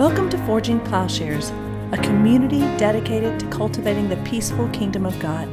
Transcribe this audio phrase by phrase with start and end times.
[0.00, 1.50] Welcome to Forging Plowshares,
[1.92, 5.46] a community dedicated to cultivating the peaceful kingdom of God.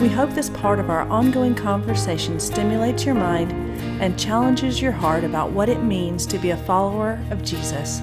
[0.00, 3.52] We hope this part of our ongoing conversation stimulates your mind
[4.00, 8.00] and challenges your heart about what it means to be a follower of Jesus.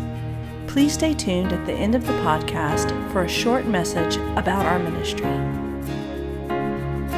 [0.68, 4.78] Please stay tuned at the end of the podcast for a short message about our
[4.78, 5.26] ministry.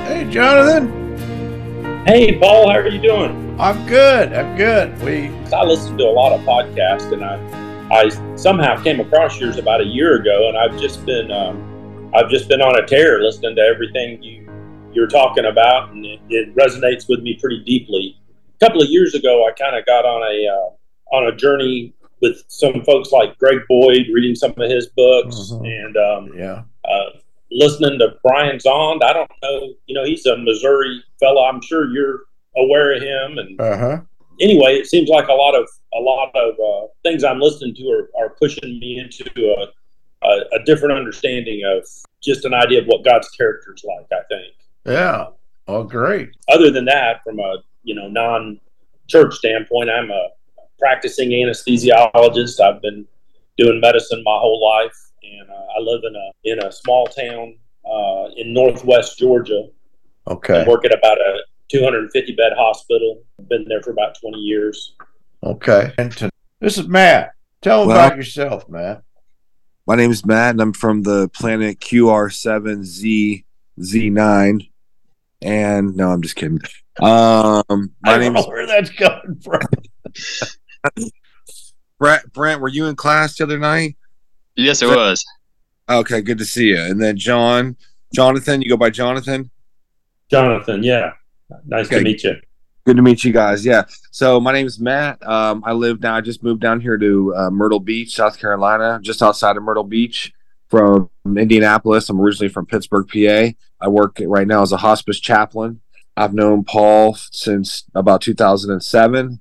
[0.06, 2.06] Hey, Jonathan.
[2.06, 3.60] Hey, Paul, how are you doing?
[3.60, 4.32] I'm good.
[4.32, 4.98] I'm good.
[5.02, 7.59] We I listen to a lot of podcasts, and I,
[7.92, 12.30] I somehow came across yours about a year ago, and I've just been, um, I've
[12.30, 14.46] just been on a tear listening to everything you
[14.92, 18.18] you're talking about, and it, it resonates with me pretty deeply.
[18.60, 21.94] A couple of years ago, I kind of got on a uh, on a journey
[22.22, 25.86] with some folks like Greg Boyd, reading some of his books, Mhm.
[25.86, 26.64] and um, yeah.
[26.90, 27.10] uh,
[27.52, 29.04] listening to Brian Zahnd.
[29.04, 31.44] I don't know, you know, he's a Missouri fellow.
[31.46, 32.22] I'm sure you're
[32.58, 33.98] aware of him, and Uh huh.
[34.40, 37.90] Anyway, it seems like a lot of a lot of uh, things I'm listening to
[37.90, 41.86] are, are pushing me into a, a, a different understanding of
[42.22, 44.08] just an idea of what God's character is like.
[44.12, 44.54] I think.
[44.86, 45.28] Yeah.
[45.68, 46.30] Oh, great.
[46.48, 50.30] Other than that, from a you know non-church standpoint, I'm a
[50.80, 52.60] practicing anesthesiologist.
[52.60, 53.06] I've been
[53.58, 57.56] doing medicine my whole life, and uh, I live in a in a small town
[57.86, 59.68] uh, in northwest Georgia.
[60.28, 60.62] Okay.
[60.62, 63.24] I work at about a 250 bed hospital.
[63.48, 64.94] Been there for about 20 years.
[65.44, 65.94] Okay.
[65.98, 67.32] And to, this is Matt.
[67.62, 69.04] Tell them Well- about yourself, Matt.
[69.88, 73.44] My name is Matt, and I'm from the planet QR7Z
[73.80, 74.70] Z9.
[75.42, 76.60] And no, I'm just kidding.
[77.02, 79.62] Um, I my don't name know is where that's coming from.
[81.98, 82.32] Brent.
[82.34, 83.96] Brent, were you in class the other night?
[84.56, 85.26] Yes, it was.
[85.90, 86.80] Okay, good to see you.
[86.82, 87.76] And then John,
[88.14, 89.50] Jonathan, you go by Jonathan.
[90.30, 91.14] Jonathan, yeah,
[91.66, 91.98] nice Okay.
[92.00, 92.36] to meet you.
[92.86, 93.66] Good to meet you guys.
[93.66, 93.84] Yeah.
[94.12, 95.26] So my name is Matt.
[95.28, 96.16] Um, I live now.
[96.16, 99.84] I just moved down here to uh, Myrtle Beach, South Carolina, just outside of Myrtle
[99.84, 100.34] Beach
[100.70, 102.10] from Indianapolis.
[102.10, 103.54] I'm originally from Pittsburgh, PA.
[103.82, 105.82] I work right now as a hospice chaplain.
[106.18, 109.40] I've known Paul since about 2007.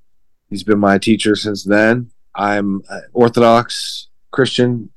[0.50, 2.10] He's been my teacher since then.
[2.34, 4.90] I'm uh, Orthodox Christian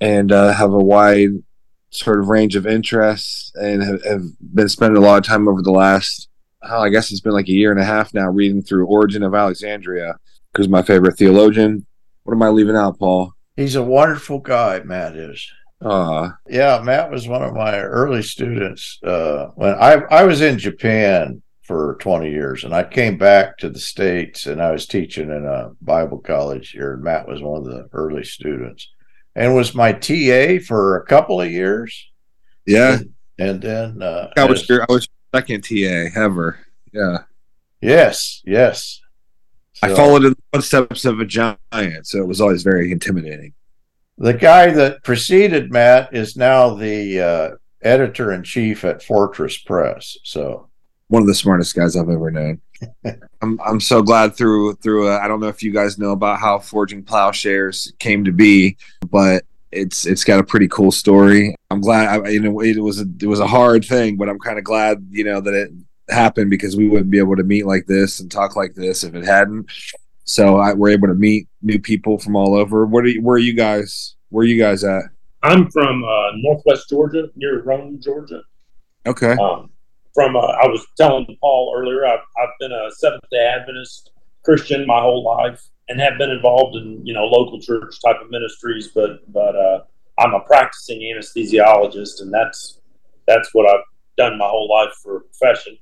[0.00, 1.30] and uh, have a wide
[1.90, 4.22] sort of range of interests and have, have
[4.54, 6.28] been spending a lot of time over the last
[6.70, 9.22] oh, I guess it's been like a year and a half now reading through Origen
[9.22, 10.16] of Alexandria
[10.52, 11.86] because my favorite theologian.
[12.24, 13.32] What am I leaving out, Paul?
[13.56, 15.48] He's a wonderful guy, Matt is.
[15.80, 18.98] Uh, Yeah, Matt was one of my early students.
[19.02, 23.68] Uh, when I I was in Japan for 20 years, and I came back to
[23.68, 26.94] the states, and I was teaching in a Bible college here.
[26.94, 28.88] And Matt was one of the early students,
[29.34, 32.10] and was my TA for a couple of years,
[32.66, 32.98] yeah,
[33.38, 36.58] and then uh, I was as- your I was second TA ever.
[36.92, 37.18] Yeah,
[37.80, 39.00] yes, yes.
[39.82, 41.58] I followed in the footsteps of a giant,
[42.06, 43.52] so it was always very intimidating.
[44.18, 47.50] the guy that preceded Matt is now the uh,
[47.82, 50.16] editor in chief at Fortress Press.
[50.24, 50.68] So
[51.08, 52.60] One of the smartest guys I've ever known.
[53.42, 55.08] I'm I'm so glad through through.
[55.08, 58.76] Uh, I don't know if you guys know about how Forging Plowshares came to be,
[59.10, 61.54] but it's it's got a pretty cool story.
[61.70, 62.08] I'm glad.
[62.08, 64.64] I, you know, it was a, it was a hard thing, but I'm kind of
[64.64, 65.70] glad you know that it
[66.08, 69.14] happened because we wouldn't be able to meet like this and talk like this if
[69.14, 69.70] it hadn't.
[70.24, 72.86] So I, we're able to meet new people from all over.
[72.86, 74.16] What are you, where are you guys?
[74.30, 75.02] Where are you guys at?
[75.42, 78.42] I'm from uh, northwest Georgia, near Rome, Georgia.
[79.06, 79.32] Okay.
[79.32, 79.70] Um,
[80.14, 84.10] from uh, I was telling Paul earlier, I've, I've been a Seventh Day Adventist
[84.44, 88.30] Christian my whole life, and have been involved in you know local church type of
[88.30, 88.88] ministries.
[88.88, 89.84] But but uh,
[90.18, 92.80] I'm a practicing anesthesiologist, and that's
[93.26, 93.84] that's what I've
[94.16, 95.78] done my whole life for a profession.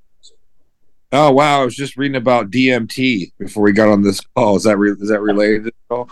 [1.12, 1.62] Oh wow!
[1.62, 4.56] I was just reading about DMT before we got on this call.
[4.56, 6.08] Is that re- is that related at all?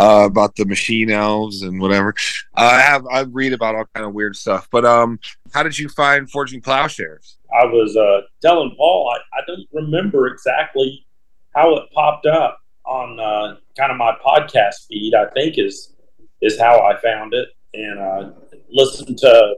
[0.00, 2.14] Uh, about the machine elves and whatever.
[2.56, 4.68] Uh, I have I read about all kind of weird stuff.
[4.70, 5.18] But um,
[5.52, 7.36] how did you find Forging Plowshares?
[7.52, 11.04] I was uh, telling Paul I, I don't remember exactly
[11.52, 15.14] how it popped up on uh, kind of my podcast feed.
[15.14, 15.94] I think is
[16.40, 18.30] is how I found it and uh,
[18.70, 19.56] listened to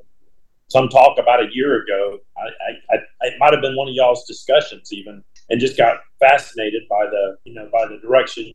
[0.68, 2.18] some talk about a year ago.
[2.36, 5.98] I, I, I it might have been one of y'all's discussions even, and just got
[6.18, 8.52] fascinated by the you know by the direction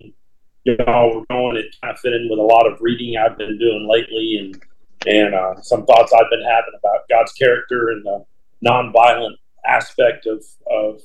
[0.63, 1.57] y'all were going.
[1.57, 4.61] It kind of fit in with a lot of reading I've been doing lately and
[5.07, 8.25] and uh, some thoughts I've been having about God's character and the
[8.65, 9.35] nonviolent
[9.65, 11.01] aspect of of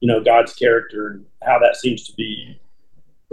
[0.00, 2.58] you know God's character and how that seems to be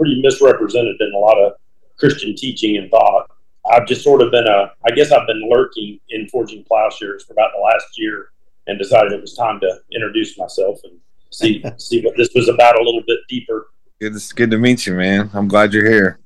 [0.02, 1.52] pretty misrepresented in a lot of
[1.98, 3.30] Christian teaching and thought.
[3.70, 7.32] I've just sort of been a I guess I've been lurking in forging plowshares for
[7.34, 8.30] about the last year
[8.66, 10.98] and decided it was time to introduce myself and
[11.30, 13.68] see see what this was about a little bit deeper.
[14.00, 15.30] Good, it's good to meet you, man.
[15.32, 16.18] I'm glad you're here.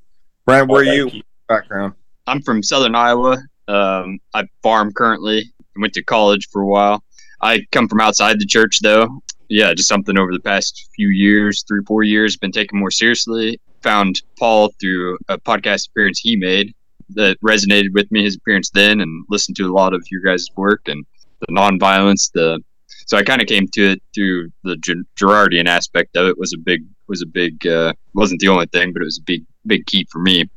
[0.46, 1.10] Brent, where Oh, are you?
[1.10, 1.92] thank background.
[2.26, 3.36] I'm from Southern Iowa.
[3.68, 5.44] Um, I farm currently.
[5.78, 7.04] Went to college for a while.
[7.42, 9.20] I come from outside the church, though.
[9.50, 13.60] Yeah, just something over the past few years, three, four years, been taken more seriously.
[13.82, 16.74] Found Paul through a podcast appearance he made
[17.10, 20.48] that resonated with me, his appearance then, and listened to a lot of your guys'
[20.56, 21.04] work and
[21.40, 22.30] the nonviolence.
[22.32, 22.60] The
[23.06, 24.76] so I kind of came to it through the
[25.18, 28.92] Girardian aspect of it was a big was a big uh, wasn't the only thing,
[28.92, 30.48] but it was a big big key for me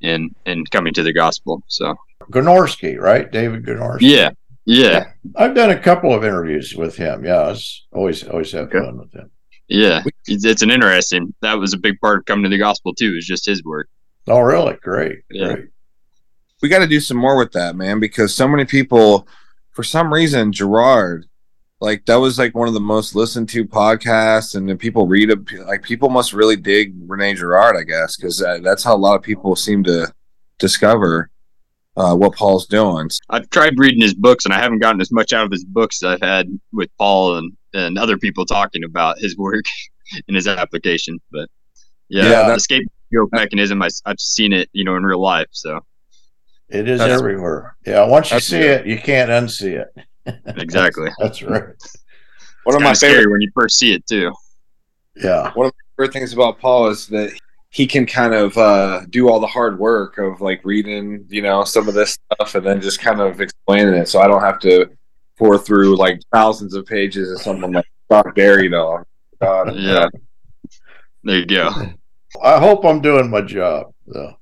[0.00, 1.62] in in coming to the gospel.
[1.68, 1.94] So
[2.32, 3.30] Gornoski, right?
[3.30, 4.00] David Gornoski.
[4.00, 4.30] Yeah,
[4.64, 5.04] yeah.
[5.36, 7.24] I've done a couple of interviews with him.
[7.24, 8.78] Yeah, it's always always have okay.
[8.80, 9.30] fun with him.
[9.68, 11.34] Yeah, it's an interesting.
[11.40, 13.14] That was a big part of coming to the gospel too.
[13.16, 13.88] Is just his work.
[14.26, 14.74] Oh, really?
[14.82, 15.20] Great.
[15.30, 15.54] Yeah.
[15.54, 15.68] Great.
[16.62, 19.28] We got to do some more with that, man, because so many people,
[19.72, 21.26] for some reason, Girard,
[21.84, 25.66] like that was like one of the most listened to podcasts and people read it
[25.66, 29.16] like people must really dig rene Girard, i guess because uh, that's how a lot
[29.16, 30.12] of people seem to
[30.58, 31.30] discover
[31.96, 35.32] uh, what paul's doing i've tried reading his books and i haven't gotten as much
[35.32, 39.18] out of his books as i've had with paul and, and other people talking about
[39.18, 39.64] his work
[40.28, 41.48] and his application but
[42.08, 42.86] yeah, yeah the escape
[43.32, 45.80] mechanism I, i've seen it you know in real life so
[46.68, 50.06] it is everywhere yeah once you see it you can't unsee it
[50.46, 51.10] exactly.
[51.18, 51.64] that's, that's right.
[52.64, 54.32] One of my favorite when you first see it too.
[55.16, 55.52] Yeah.
[55.52, 57.32] One of my favorite things about Paul is that
[57.70, 61.64] he can kind of uh, do all the hard work of like reading, you know,
[61.64, 64.60] some of this stuff and then just kind of explaining it, so I don't have
[64.60, 64.88] to
[65.36, 69.04] pour through like thousands of pages of something like Scott Barry though.
[69.40, 69.74] God.
[69.76, 70.08] Yeah.
[71.22, 71.70] There you go.
[72.42, 74.34] I hope I'm doing my job though.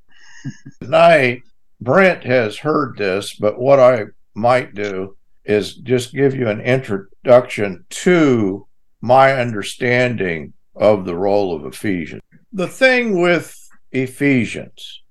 [0.81, 1.43] Tonight,
[1.81, 7.85] Brent has heard this, but what I might do is just give you an introduction
[7.91, 8.67] to
[9.01, 12.23] my understanding of the role of Ephesians.
[12.53, 13.57] The thing with
[13.91, 15.03] Ephesians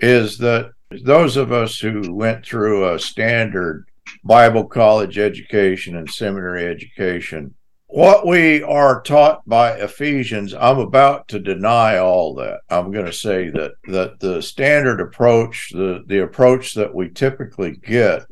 [0.00, 0.72] is that
[1.02, 3.86] those of us who went through a standard
[4.24, 7.54] Bible college education and seminary education,
[7.86, 12.60] what we are taught by Ephesians, I'm about to deny all that.
[12.68, 17.76] I'm going to say that that the standard approach, the the approach that we typically
[17.76, 18.26] get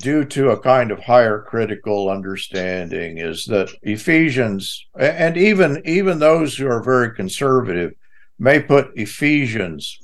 [0.00, 6.56] due to a kind of higher critical understanding is that Ephesians and even even those
[6.56, 7.92] who are very conservative
[8.38, 9.98] may put Ephesians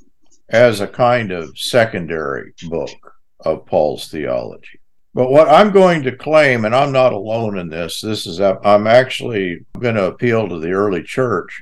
[0.49, 2.91] as a kind of secondary book
[3.39, 4.78] of Paul's theology.
[5.19, 8.87] But what I'm going to claim, and I'm not alone in this, this is I'm
[8.87, 11.61] actually going to appeal to the early church.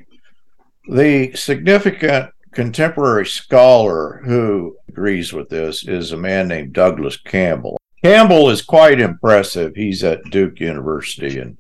[0.90, 7.80] The significant contemporary scholar who agrees with this is a man named Douglas Campbell.
[8.04, 9.76] Campbell is quite impressive.
[9.76, 11.58] He's at Duke University and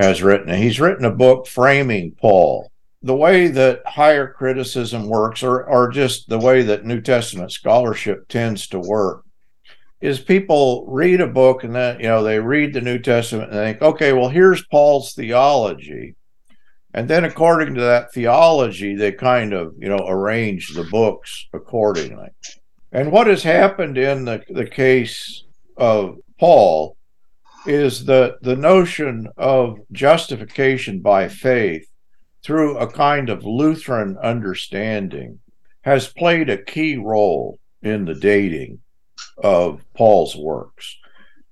[0.00, 2.72] has written he's written a book framing Paul.
[3.04, 8.26] The way that higher criticism works, or or just the way that New Testament scholarship
[8.26, 9.25] tends to work,
[10.00, 13.60] is people read a book and then you know they read the New Testament and
[13.60, 16.14] think, okay, well here's Paul's theology,
[16.92, 22.28] and then according to that theology, they kind of you know arrange the books accordingly.
[22.92, 25.44] And what has happened in the the case
[25.76, 26.96] of Paul
[27.66, 31.86] is that the notion of justification by faith
[32.44, 35.40] through a kind of Lutheran understanding
[35.82, 38.78] has played a key role in the dating
[39.36, 40.96] of Paul's works.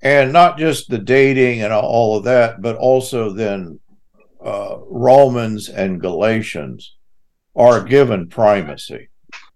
[0.03, 3.81] And not just the dating and all of that, but also then
[4.45, 6.95] uh, Romans and Galatians
[7.57, 9.09] are given primacy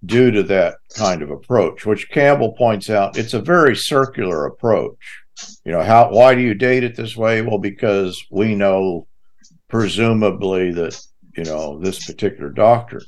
[0.05, 5.23] due to that kind of approach, which Campbell points out it's a very circular approach.
[5.65, 7.43] You know, how why do you date it this way?
[7.43, 9.07] Well, because we know
[9.69, 11.01] presumably that,
[11.37, 13.05] you know, this particular doctrine.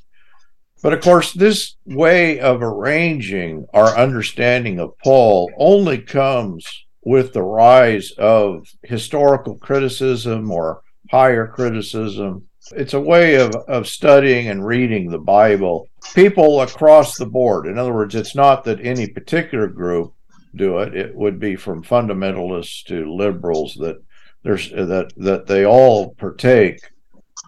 [0.82, 6.66] But of course, this way of arranging our understanding of Paul only comes
[7.02, 14.48] with the rise of historical criticism or higher criticism it's a way of, of studying
[14.48, 15.88] and reading the Bible.
[16.14, 17.66] People across the board.
[17.66, 20.12] In other words, it's not that any particular group
[20.54, 20.94] do it.
[20.94, 23.96] It would be from fundamentalists to liberals that
[24.42, 26.80] there's that that they all partake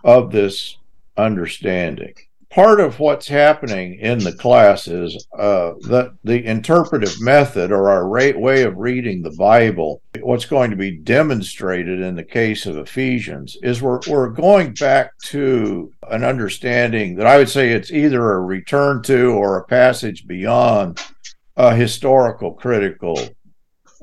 [0.04, 0.76] of this
[1.16, 2.14] understanding
[2.52, 8.06] part of what's happening in the class is uh, that the interpretive method or our
[8.06, 12.76] rate, way of reading the Bible, what's going to be demonstrated in the case of
[12.76, 18.32] Ephesians, is we're, we're going back to an understanding that I would say it's either
[18.32, 21.00] a return to or a passage beyond
[21.56, 23.18] a historical critical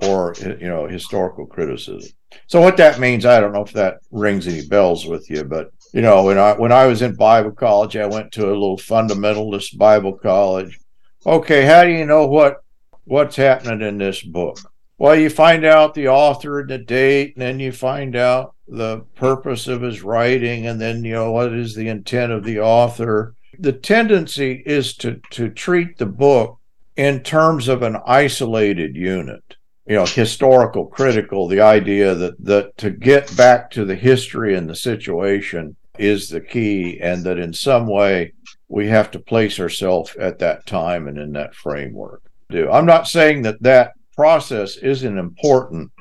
[0.01, 2.11] or you know historical criticism.
[2.47, 5.71] So what that means, I don't know if that rings any bells with you, but
[5.91, 8.77] you know, when I when I was in Bible college, I went to a little
[8.77, 10.79] fundamentalist Bible college.
[11.25, 12.57] okay, how do you know what
[13.05, 14.59] what's happening in this book?
[14.97, 18.99] Well, you find out the author and the date, and then you find out the
[19.15, 23.35] purpose of his writing, and then you know what is the intent of the author.
[23.57, 26.59] The tendency is to to treat the book
[26.95, 29.55] in terms of an isolated unit
[29.89, 34.69] you know historical critical the idea that that to get back to the history and
[34.69, 38.33] the situation is the key and that in some way
[38.67, 42.23] we have to place ourselves at that time and in that framework.
[42.49, 42.69] Do.
[42.71, 45.91] I'm not saying that that process isn't important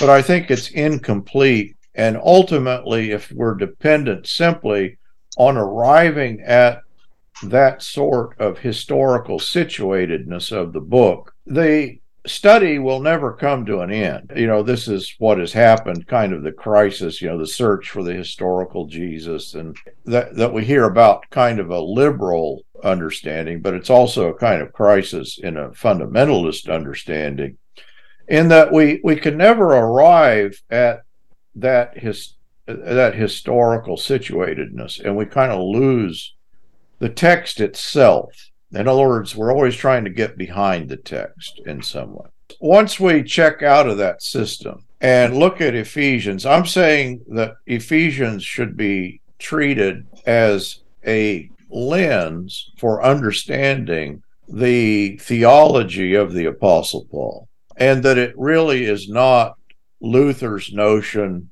[0.00, 1.76] but i think it's incomplete.
[1.94, 4.98] And ultimately if we're dependent simply
[5.36, 6.82] on arriving at
[7.44, 11.98] that sort of historical situatedness of the book the
[12.28, 14.32] study will never come to an end.
[14.36, 17.90] You know, this is what has happened, kind of the crisis, you know, the search
[17.90, 23.60] for the historical Jesus, and that, that we hear about kind of a liberal understanding,
[23.60, 27.58] but it's also a kind of crisis in a fundamentalist understanding,
[28.28, 31.02] in that we, we can never arrive at
[31.54, 32.34] that his
[32.66, 36.34] that historical situatedness, and we kind of lose
[36.98, 41.82] the text itself in other words, we're always trying to get behind the text in
[41.82, 42.26] some way.
[42.60, 48.42] Once we check out of that system and look at Ephesians, I'm saying that Ephesians
[48.42, 58.02] should be treated as a lens for understanding the theology of the Apostle Paul, and
[58.02, 59.56] that it really is not
[60.00, 61.50] Luther's notion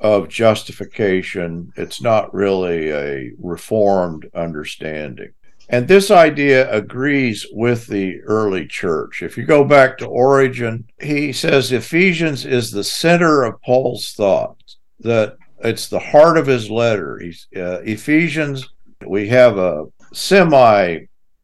[0.00, 1.72] of justification.
[1.76, 5.32] It's not really a reformed understanding.
[5.70, 9.22] And this idea agrees with the early church.
[9.22, 14.56] If you go back to Origen, he says Ephesians is the center of Paul's thought,
[15.00, 17.20] that it's the heart of his letter.
[17.54, 18.66] Uh, Ephesians,
[19.06, 21.00] we have a semi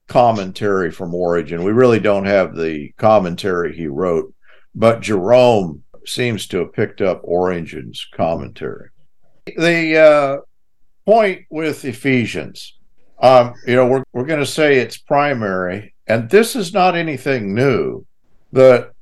[0.09, 1.63] commentary from Origen.
[1.63, 4.33] We really don't have the commentary he wrote,
[4.75, 8.89] but Jerome seems to have picked up Origen's commentary.
[9.47, 10.37] The uh,
[11.05, 12.74] point with Ephesians
[13.21, 17.55] um, you know, we're, we're going to say it's primary, and this is not anything
[17.55, 18.05] new.
[18.53, 18.93] The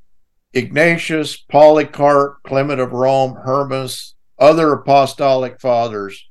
[0.53, 6.29] Ignatius, Polycarp, Clement of Rome, Hermas, other apostolic fathers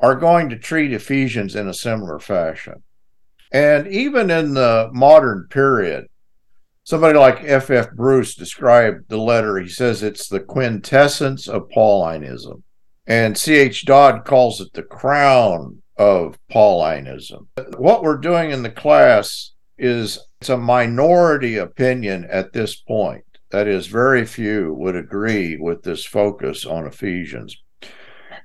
[0.00, 2.82] are going to treat Ephesians in a similar fashion.
[3.50, 6.06] And even in the modern period,
[6.84, 7.70] somebody like F.
[7.70, 7.90] F.
[7.92, 9.58] Bruce described the letter.
[9.58, 12.62] He says it's the quintessence of Paulinism.
[13.06, 13.54] And C.
[13.54, 13.86] H.
[13.86, 17.48] Dodd calls it the crown of Paulinism.
[17.76, 23.24] What we're doing in the class is it's a minority opinion at this point.
[23.50, 27.56] That is, very few would agree with this focus on Ephesians.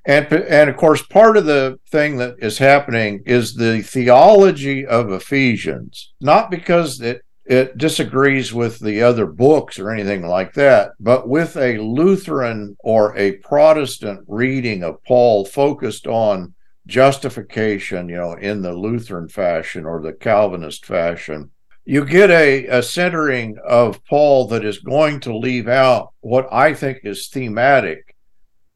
[0.06, 5.12] And, and of course, part of the thing that is happening is the theology of
[5.12, 11.28] Ephesians, not because it, it disagrees with the other books or anything like that, but
[11.28, 16.54] with a Lutheran or a Protestant reading of Paul focused on
[16.88, 21.52] justification, you know, in the Lutheran fashion or the Calvinist fashion,
[21.86, 26.74] you get a, a centering of Paul that is going to leave out what I
[26.74, 28.16] think is thematic,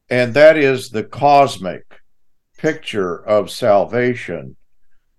[0.10, 1.84] and that is the cosmic
[2.58, 4.56] picture of salvation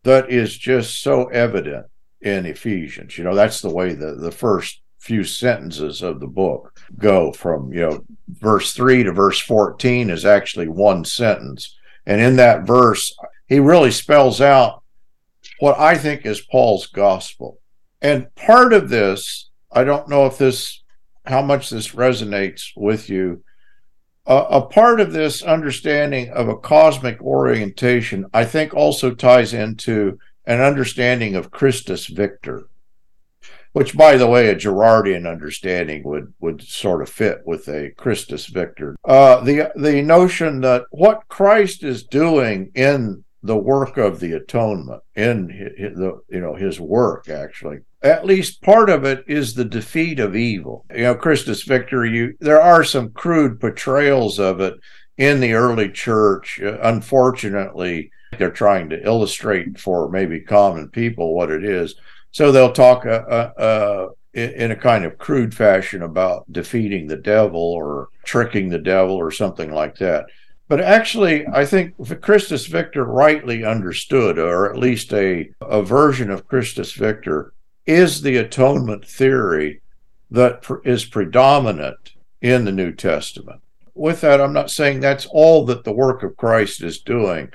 [0.02, 1.86] that is just so evident
[2.20, 3.16] in Ephesians.
[3.16, 7.72] You know, that's the way the, the first few sentences of the book go from,
[7.72, 11.77] you know, verse 3 to verse 14 is actually one sentence
[12.08, 13.14] and in that verse,
[13.46, 14.82] he really spells out
[15.60, 17.58] what I think is Paul's gospel.
[18.00, 20.82] And part of this, I don't know if this,
[21.26, 23.44] how much this resonates with you.
[24.26, 30.18] Uh, a part of this understanding of a cosmic orientation, I think, also ties into
[30.46, 32.68] an understanding of Christus Victor
[33.72, 38.46] which by the way a Girardian understanding would would sort of fit with a Christus
[38.46, 38.96] Victor.
[39.04, 45.02] Uh, the the notion that what Christ is doing in the work of the atonement
[45.14, 49.64] in his, the you know his work actually at least part of it is the
[49.64, 50.84] defeat of evil.
[50.94, 54.74] You know christus victor you there are some crude portrayals of it
[55.16, 56.60] in the early church.
[56.60, 61.94] Uh, unfortunately they're trying to illustrate for maybe common people what it is
[62.30, 67.16] so they'll talk uh, uh, uh in a kind of crude fashion about defeating the
[67.16, 70.26] devil or tricking the devil or something like that.
[70.68, 76.46] But actually, I think Christus Victor rightly understood, or at least a, a version of
[76.46, 77.54] Christus Victor,
[77.86, 79.80] is the atonement theory
[80.30, 83.62] that is predominant in the New Testament.
[83.94, 87.50] With that, I'm not saying that's all that the work of Christ is doing,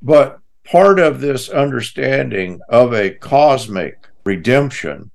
[0.00, 5.10] but part of this understanding of a cosmic redemption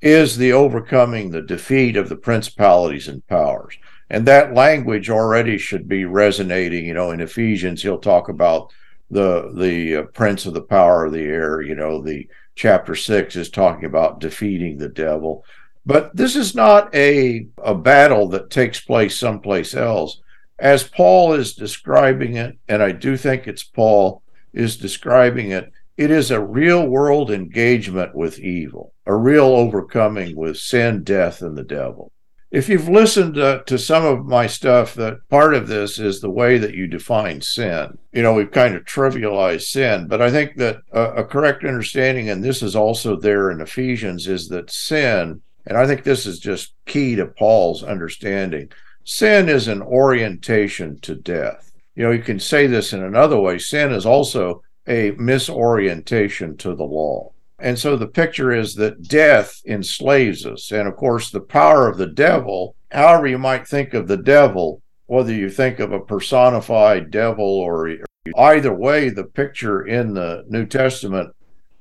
[0.00, 3.76] is the overcoming the defeat of the principalities and powers.
[4.10, 6.86] And that language already should be resonating.
[6.86, 8.72] You know, in Ephesians, he'll talk about
[9.10, 11.60] the the uh, prince of the power of the air.
[11.60, 15.44] You know, the chapter six is talking about defeating the devil.
[15.84, 20.20] But this is not a a battle that takes place someplace else.
[20.58, 26.12] As Paul is describing it, and I do think it's Paul is describing it, it
[26.12, 31.64] is a real world engagement with evil, a real overcoming with sin, death, and the
[31.64, 32.12] devil.
[32.52, 36.30] If you've listened to, to, some of my stuff, that part of this is the
[36.30, 37.98] way that you define sin.
[38.12, 42.30] You know, we've kind of trivialized sin, but I think that a, a correct understanding,
[42.30, 46.38] and this is also there in Ephesians, is that sin, and I think this is
[46.38, 48.70] just key to Paul's understanding,
[49.04, 51.72] sin is an orientation to death.
[51.96, 56.74] You know, you can say this in another way sin is also a misorientation to
[56.74, 57.32] the law.
[57.60, 60.70] And so the picture is that death enslaves us.
[60.70, 64.80] And of course, the power of the devil, however you might think of the devil,
[65.06, 67.96] whether you think of a personified devil or
[68.36, 71.34] either way, the picture in the New Testament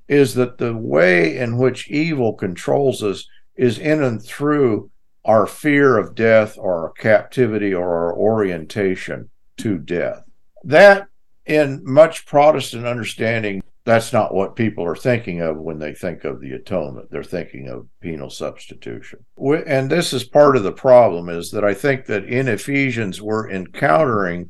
[0.08, 4.90] is that the way in which evil controls us is in and through
[5.26, 10.24] our fear of death or our captivity or our orientation to death.
[10.64, 11.08] That
[11.48, 16.42] in much Protestant understanding, that's not what people are thinking of when they think of
[16.42, 17.10] the atonement.
[17.10, 19.24] They're thinking of penal substitution.
[19.66, 23.50] And this is part of the problem is that I think that in Ephesians we're
[23.50, 24.50] encountering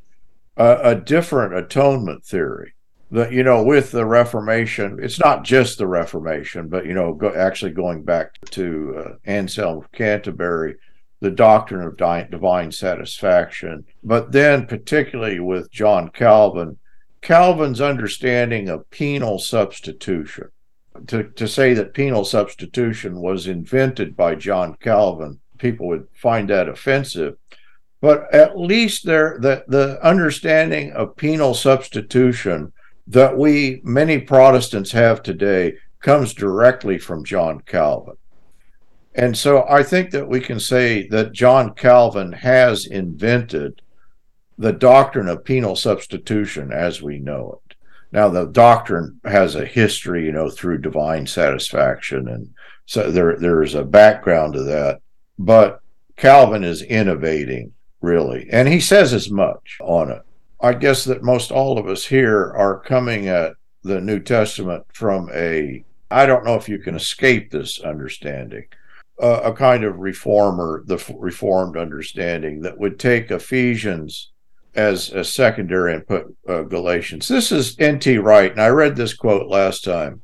[0.57, 2.73] a, a different atonement theory.
[3.11, 7.33] That you know, with the Reformation, it's not just the Reformation, but you know, go,
[7.33, 10.75] actually going back to uh, Anselm of Canterbury,
[11.19, 11.95] the doctrine of
[12.29, 16.77] divine satisfaction, but then particularly with John Calvin,
[17.21, 20.49] Calvin's understanding of penal substitution.
[21.07, 26.69] To, to say that penal substitution was invented by John Calvin, people would find that
[26.69, 27.37] offensive.
[28.01, 32.73] But at least there, the, the understanding of penal substitution
[33.07, 38.17] that we, many Protestants, have today comes directly from John Calvin.
[39.15, 43.81] And so I think that we can say that John Calvin has invented
[44.57, 47.75] the doctrine of penal substitution as we know it.
[48.11, 52.49] Now, the doctrine has a history, you know, through divine satisfaction, and
[52.85, 55.01] so there there is a background to that.
[55.37, 55.81] But
[56.15, 60.21] Calvin is innovating really, and he says as much on it.
[60.59, 65.29] I guess that most all of us here are coming at the New Testament from
[65.33, 68.63] a I don't know if you can escape this understanding,
[69.21, 74.31] uh, a kind of reformer, the reformed understanding that would take Ephesians
[74.77, 77.27] as a secondary and put uh, Galatians.
[77.27, 78.19] This is N.T.
[78.19, 80.21] Wright, and I read this quote last time.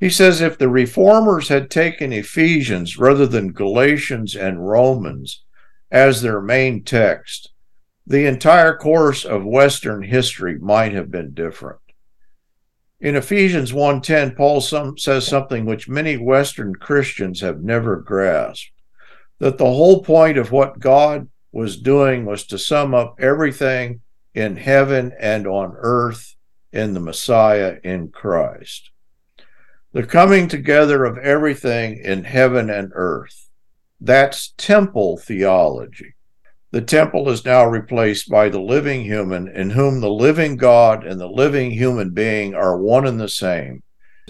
[0.00, 5.44] He says, If the reformers had taken Ephesians rather than Galatians and Romans
[5.90, 7.52] as their main text,
[8.06, 11.80] the entire course of Western history might have been different.
[13.00, 18.72] In Ephesians 1:10, Paul some, says something which many Western Christians have never grasped
[19.38, 24.00] that the whole point of what God was doing was to sum up everything
[24.34, 26.36] in heaven and on earth
[26.72, 28.90] in the Messiah in Christ.
[29.92, 33.48] The coming together of everything in heaven and earth.
[34.00, 36.14] That's temple theology.
[36.70, 41.18] The temple is now replaced by the living human, in whom the living God and
[41.18, 43.82] the living human being are one and the same.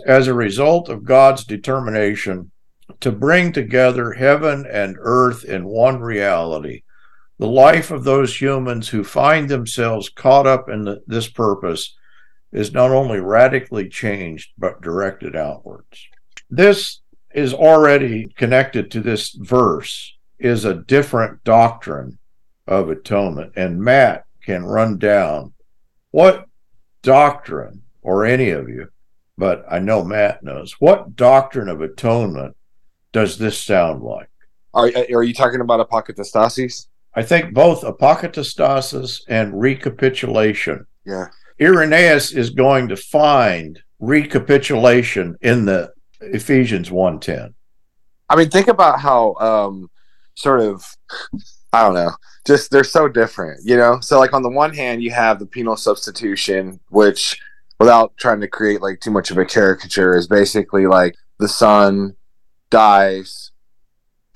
[0.07, 2.53] As a result of God's determination
[3.01, 6.83] to bring together heaven and earth in one reality,
[7.39, 11.97] the life of those humans who find themselves caught up in the, this purpose
[12.53, 16.09] is not only radically changed, but directed outwards.
[16.51, 17.01] This
[17.33, 22.19] is already connected to this verse, is a different doctrine
[22.67, 23.53] of atonement.
[23.55, 25.53] And Matt can run down
[26.11, 26.47] what
[27.03, 28.89] doctrine, or any of you,
[29.37, 32.57] but I know Matt knows, what doctrine of atonement
[33.13, 34.31] does this sound like?
[34.75, 36.87] Are, are you talking about apokatastasis?
[37.15, 40.87] I think both apokatastasis and recapitulation.
[41.05, 41.27] Yeah.
[41.61, 47.55] Irenaeus is going to find recapitulation in the Ephesians 1:10.
[48.29, 49.91] I mean, think about how um
[50.35, 50.85] sort of
[51.73, 52.13] I don't know,
[52.47, 54.01] just they're so different, you know?
[54.01, 57.39] So like on the one hand you have the penal substitution, which
[57.79, 62.15] without trying to create like too much of a caricature is basically like the son
[62.71, 63.48] dies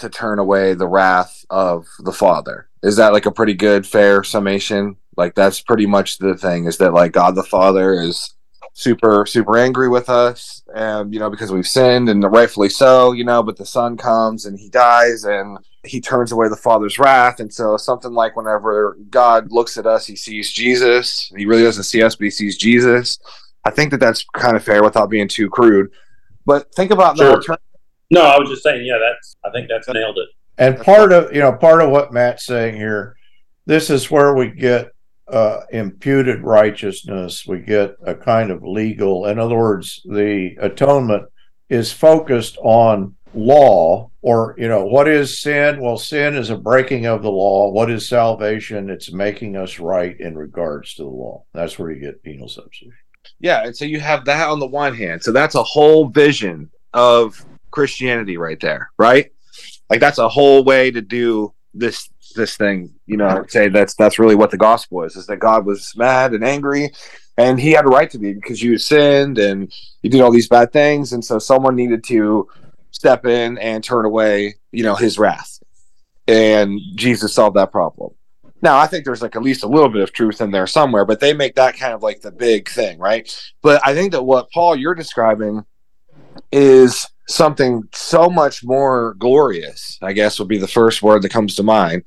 [0.03, 2.69] to turn away the wrath of the father.
[2.83, 4.97] Is that like a pretty good fair summation?
[5.17, 8.35] Like that's pretty much the thing is that like god the father is
[8.75, 13.23] super super angry with us and you know because we've sinned and rightfully so you
[13.23, 17.39] know but the son comes and he dies and he turns away the father's wrath
[17.41, 21.31] and so something like whenever god looks at us he sees jesus.
[21.37, 23.19] He really doesn't see us but he sees jesus.
[23.67, 25.91] I think that that's kind of fair without being too crude.
[26.47, 27.27] But think about Sure.
[27.27, 27.65] the alternative
[28.13, 29.37] No, I was just saying, yeah, that's.
[29.43, 30.29] I think that's nailed it.
[30.59, 33.17] And part of you know part of what Matt's saying here,
[33.65, 34.93] this is where we get
[35.29, 37.47] uh, imputed righteousness.
[37.47, 39.27] We get a kind of legal.
[39.27, 41.25] In other words, the atonement
[41.71, 45.81] is focused on law, or you know, what is sin?
[45.81, 47.71] Well, sin is a breaking of the law.
[47.71, 48.91] What is salvation?
[48.91, 51.45] It's making us right in regards to the law.
[51.55, 52.93] That's where you get penal substitution.
[53.41, 55.23] Yeah, and so you have that on the one hand.
[55.23, 57.43] So that's a whole vision of
[57.73, 59.33] Christianity right there, right?
[59.91, 64.19] Like that's a whole way to do this this thing, you know, say that's that's
[64.19, 66.91] really what the gospel is, is that God was mad and angry
[67.37, 70.49] and he had a right to be because you sinned and you did all these
[70.49, 72.49] bad things and so someone needed to
[72.91, 75.59] step in and turn away, you know, his wrath.
[76.29, 78.15] And Jesus solved that problem.
[78.61, 81.05] Now, I think there's like at least a little bit of truth in there somewhere,
[81.05, 83.29] but they make that kind of like the big thing, right?
[83.61, 85.65] But I think that what Paul you're describing
[86.53, 91.55] is something so much more glorious, I guess would be the first word that comes
[91.57, 92.05] to mind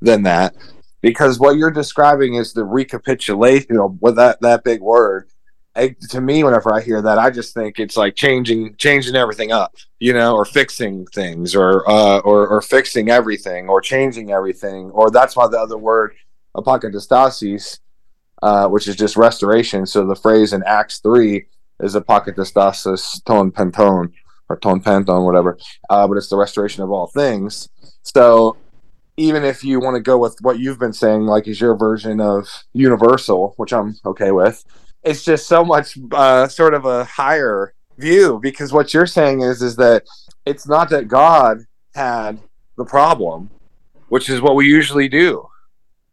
[0.00, 0.54] than that.
[1.02, 5.28] Because what you're describing is the recapitulation, you know, with that that big word.
[5.76, 9.50] I, to me, whenever I hear that, I just think it's like changing changing everything
[9.52, 14.90] up, you know, or fixing things, or uh, or or fixing everything, or changing everything,
[14.92, 16.14] or that's why the other word
[16.56, 17.80] apokatastasis,
[18.42, 19.84] uh, which is just restoration.
[19.84, 21.46] So the phrase in Acts three
[21.80, 24.12] is apokatastasis ton penton
[24.48, 25.58] or ton penton, whatever.
[25.88, 27.68] Uh, but it's the restoration of all things.
[28.02, 28.56] So
[29.16, 32.20] even if you want to go with what you've been saying, like is your version
[32.20, 34.64] of universal, which I'm okay with,
[35.02, 39.62] it's just so much uh, sort of a higher view because what you're saying is
[39.62, 40.04] is that
[40.46, 41.58] it's not that God
[41.94, 42.40] had
[42.76, 43.50] the problem,
[44.08, 45.46] which is what we usually do,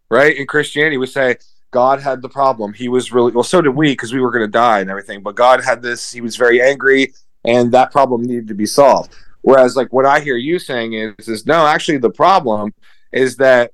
[0.09, 0.35] right?
[0.35, 1.37] In Christianity, we say
[1.71, 2.73] God had the problem.
[2.73, 3.43] He was really well.
[3.43, 5.23] So did we because we were going to die and everything.
[5.23, 6.11] But God had this.
[6.11, 7.13] He was very angry,
[7.45, 9.13] and that problem needed to be solved.
[9.41, 12.73] Whereas, like what I hear you saying is, is no, actually, the problem
[13.11, 13.71] is that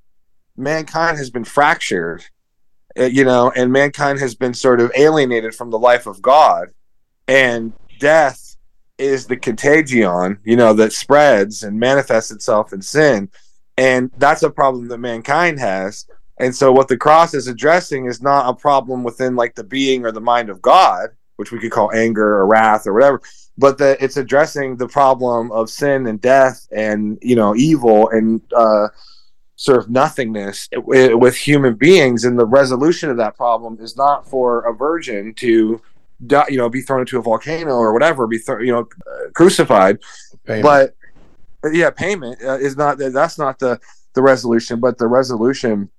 [0.56, 2.24] mankind has been fractured,
[2.98, 6.70] uh, you know, and mankind has been sort of alienated from the life of God,
[7.28, 8.56] and death
[8.98, 13.30] is the contagion, you know, that spreads and manifests itself in sin,
[13.78, 16.06] and that's a problem that mankind has.
[16.40, 20.06] And so, what the cross is addressing is not a problem within like the being
[20.06, 23.22] or the mind of God, which we could call anger or wrath or whatever,
[23.58, 28.42] but that it's addressing the problem of sin and death and you know evil and
[28.56, 28.90] uh,
[29.56, 32.26] sort of nothingness with human beings.
[32.26, 35.82] And the resolution of that problem is not for a virgin to,
[36.26, 39.30] die, you know, be thrown into a volcano or whatever, be thrown, you know, uh,
[39.34, 40.00] crucified
[40.46, 40.64] Payment.
[40.64, 40.96] but
[41.74, 43.80] yeah payment uh, is not that's not the
[44.14, 45.90] the resolution but the resolution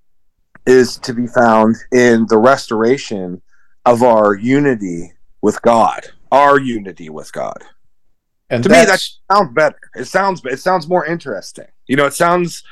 [0.66, 3.40] is to be found in the restoration
[3.84, 5.12] of our unity
[5.48, 7.64] with god our unity with god.
[8.50, 9.78] And to me, that sounds better.
[9.94, 11.66] It sounds it sounds more interesting.
[11.86, 12.62] You know it sounds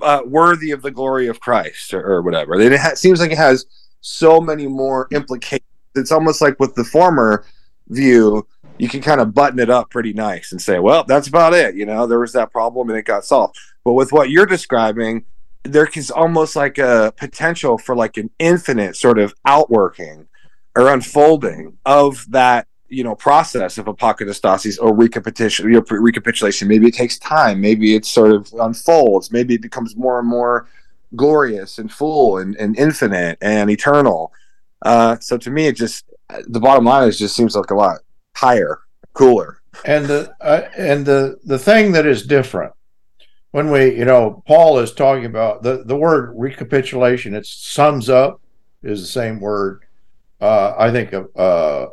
[0.00, 2.60] uh, worthy of the glory of christ or, or whatever.
[2.60, 3.66] It ha- seems like it has
[4.00, 5.66] so many more implications.
[5.94, 7.44] It's almost like with the former
[7.88, 8.46] view
[8.78, 11.74] you can kind of button it up pretty nice and say well that's about it.
[11.74, 13.56] You know there was that problem and it got solved.
[13.84, 15.24] But with what you're describing
[15.64, 20.28] there is almost like a potential for like an infinite sort of outworking
[20.74, 26.68] or unfolding of that you know process of apokatastasis or recapitulation you know, recapitulation.
[26.68, 27.60] Maybe it takes time.
[27.60, 29.32] Maybe it sort of unfolds.
[29.32, 30.68] Maybe it becomes more and more
[31.16, 34.32] glorious and full and, and infinite and eternal.
[34.82, 36.04] Uh, so to me it just
[36.46, 37.98] the bottom line is just seems like a lot
[38.36, 38.80] higher
[39.14, 39.62] cooler.
[39.84, 42.72] And the uh, and the the thing that is different
[43.52, 48.40] when we you know paul is talking about the the word recapitulation it sums up
[48.82, 49.84] is the same word
[50.42, 51.86] uh i think uh,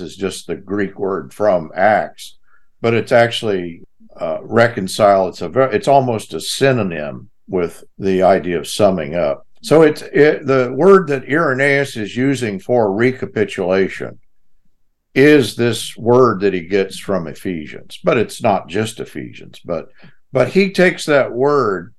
[0.00, 2.38] is just the greek word from acts
[2.80, 3.82] but it's actually
[4.18, 9.46] uh reconcile it's a very it's almost a synonym with the idea of summing up.
[9.62, 14.18] So it's it, the word that irenaeus is using for recapitulation
[15.14, 19.88] is this word that he gets from Ephesians, but it's not just Ephesians, but
[20.32, 21.94] but he takes that word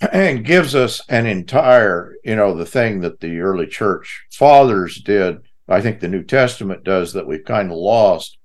[0.00, 5.38] and gives us an entire, you know, the thing that the early church fathers did.
[5.68, 8.38] I think the New Testament does that we've kind of lost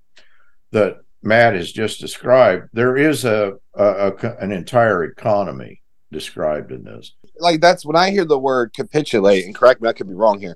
[0.71, 2.69] that Matt has just described.
[2.73, 7.13] There is a, a, a an entire economy described in this.
[7.39, 10.39] like that's when I hear the word capitulate, and correct me, I could be wrong
[10.39, 10.55] here,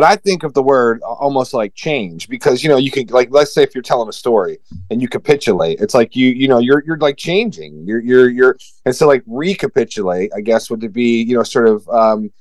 [0.00, 3.28] but I think of the word almost like change because you know you can like
[3.30, 4.56] let's say if you're telling a story
[4.90, 7.84] and you capitulate, it's like you you know you're you're like changing.
[7.86, 11.86] You're you're you're and so like recapitulate, I guess would be you know sort of
[11.90, 12.32] um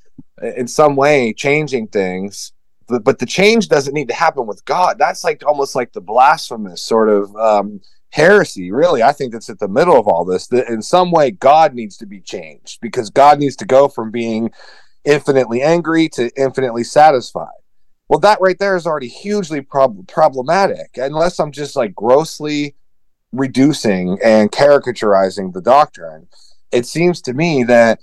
[0.42, 2.54] in some way changing things.
[2.88, 4.98] But, but the change doesn't need to happen with God.
[4.98, 8.72] That's like almost like the blasphemous sort of um, heresy.
[8.72, 10.48] Really, I think that's at the middle of all this.
[10.48, 14.12] That in some way God needs to be changed because God needs to go from
[14.12, 14.50] being
[15.06, 17.48] infinitely angry to infinitely satisfied.
[18.08, 22.76] Well, that right there is already hugely prob- problematic, unless I'm just like grossly
[23.32, 26.28] reducing and caricaturizing the doctrine.
[26.72, 28.00] It seems to me that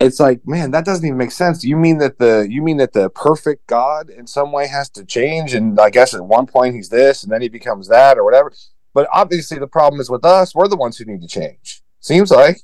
[0.00, 1.64] it's like, man, that doesn't even make sense.
[1.64, 5.04] You mean that the you mean that the perfect God in some way has to
[5.04, 8.24] change, and I guess at one point he's this, and then he becomes that, or
[8.24, 8.52] whatever.
[8.94, 10.54] But obviously, the problem is with us.
[10.54, 11.82] We're the ones who need to change.
[12.00, 12.58] Seems like.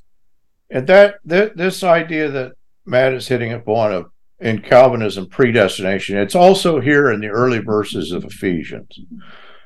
[0.69, 2.53] And that, that this idea that
[2.85, 6.17] Matt is hitting upon of in Calvinism predestination.
[6.17, 8.99] It's also here in the early verses of Ephesians.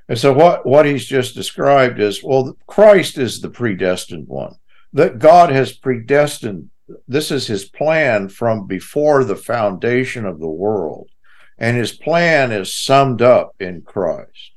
[0.07, 4.55] And so what, what he's just described is well, Christ is the predestined one.
[4.93, 6.69] That God has predestined
[7.07, 11.09] this is his plan from before the foundation of the world.
[11.57, 14.53] And his plan is summed up in Christ.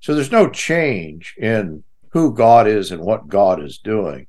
[0.00, 4.26] So there's no change in who God is and what God is doing.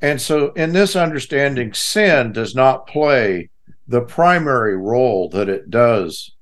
[0.00, 3.50] And so, in this understanding, sin does not play
[3.88, 6.32] the primary role that it does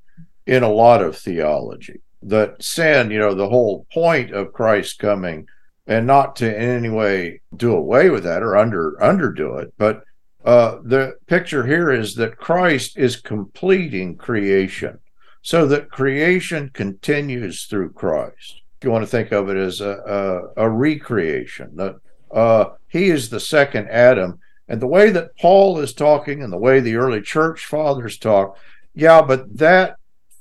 [0.47, 2.01] in a lot of theology.
[2.23, 5.47] That sin, you know, the whole point of Christ coming,
[5.87, 10.05] and not to in any way do away with that or under underdo it, but
[10.45, 14.99] uh, the picture here is that Christ is completing creation,
[15.43, 18.61] so that creation continues through Christ.
[18.83, 21.97] You want to think of it as a, a, a recreation, that
[22.35, 24.40] uh, he is the second Adam.
[24.68, 28.59] And the way that Paul is talking and the way the early church fathers talk,
[28.94, 29.97] yeah, but that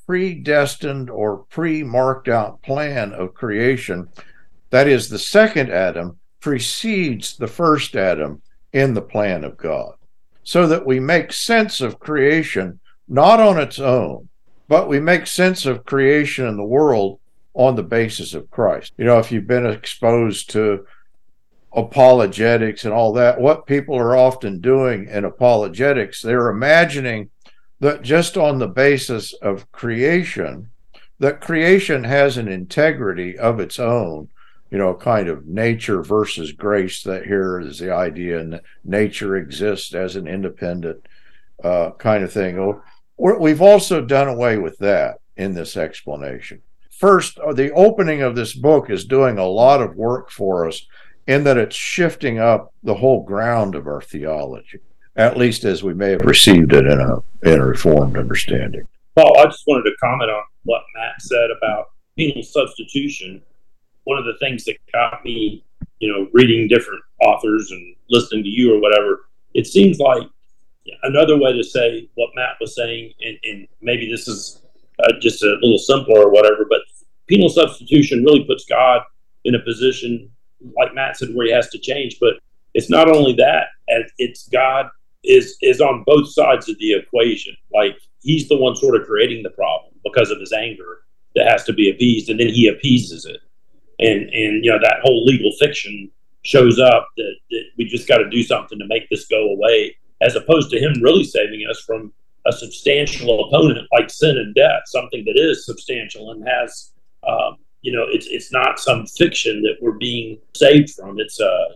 [0.05, 4.09] predestined or pre marked out plan of creation,
[4.71, 8.41] that is the second Adam, precedes the first Adam
[8.73, 9.93] in the plan of God.
[10.43, 14.29] So that we make sense of creation not on its own,
[14.67, 17.19] but we make sense of creation in the world
[17.53, 18.93] on the basis of Christ.
[18.97, 20.85] You know, if you've been exposed to
[21.75, 27.29] apologetics and all that, what people are often doing in apologetics, they're imagining
[27.79, 30.69] that just on the basis of creation,
[31.19, 34.29] that creation has an integrity of its own,
[34.69, 37.03] you know, a kind of nature versus grace.
[37.03, 41.05] That here is the idea, and nature exists as an independent
[41.63, 42.81] uh, kind of thing.
[43.17, 46.61] We've also done away with that in this explanation.
[46.89, 50.85] First, uh, the opening of this book is doing a lot of work for us
[51.27, 54.79] in that it's shifting up the whole ground of our theology,
[55.15, 57.17] at least as we may have received it in a
[57.49, 58.87] in a reformed understanding.
[59.15, 63.41] Paul, I just wanted to comment on what Matt said about penal substitution.
[64.05, 65.63] One of the things that got me,
[65.99, 70.23] you know, reading different authors and listening to you or whatever, it seems like
[71.03, 74.61] another way to say what Matt was saying, and, and maybe this is
[75.03, 76.81] uh, just a little simpler or whatever, but
[77.27, 79.01] penal substitution really puts God
[79.45, 80.29] in a position
[80.75, 82.17] like Matt said, where he has to change.
[82.19, 82.33] But
[82.73, 83.67] it's not only that;
[84.17, 84.87] it's God
[85.23, 87.55] is is on both sides of the equation.
[87.73, 91.03] Like he's the one sort of creating the problem because of his anger
[91.35, 93.39] that has to be appeased, and then he appeases it.
[93.99, 96.11] And and you know that whole legal fiction
[96.43, 99.95] shows up that, that we just got to do something to make this go away,
[100.21, 102.11] as opposed to him really saving us from
[102.45, 106.91] a substantial opponent like sin and death, something that is substantial and has
[107.25, 111.19] um, you know, it's it's not some fiction that we're being saved from.
[111.19, 111.67] It's a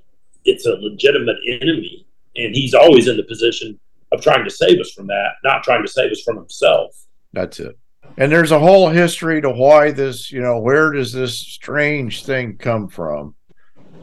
[0.45, 3.77] it's a legitimate enemy, and he's always in the position
[4.13, 6.95] of trying to save us from that, not trying to save us from himself.
[7.33, 7.77] That's it.
[8.17, 12.55] And there's a whole history to why this, you know, where does this strange thing
[12.57, 13.35] come from?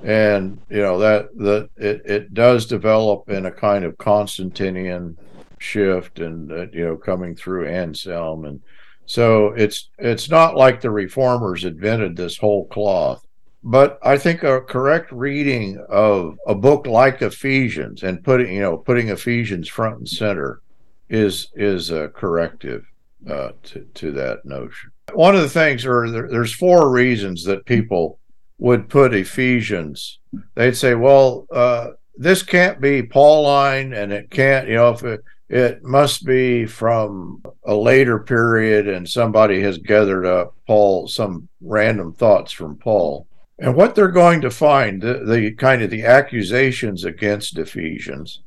[0.02, 5.16] And you know that that it, it does develop in a kind of Constantinian
[5.58, 8.60] shift, and uh, you know coming through Anselm and
[9.06, 13.24] so it's it's not like the reformers invented this whole cloth.
[13.66, 18.76] But I think a correct reading of a book like Ephesians and putting you know
[18.76, 20.60] putting Ephesians front and center
[21.08, 22.84] is is a corrective
[23.28, 24.90] uh, to to that notion.
[25.12, 28.18] One of the things, or there, there's four reasons that people
[28.58, 30.18] would put Ephesians.
[30.54, 35.22] They'd say, well, uh, this can't be Pauline, and it can't, you know, if it,
[35.48, 42.12] it must be from a later period and somebody has gathered up Paul some random
[42.12, 43.26] thoughts from Paul.
[43.58, 48.40] And what they're going to find, the, the kind of the accusations against Ephesians,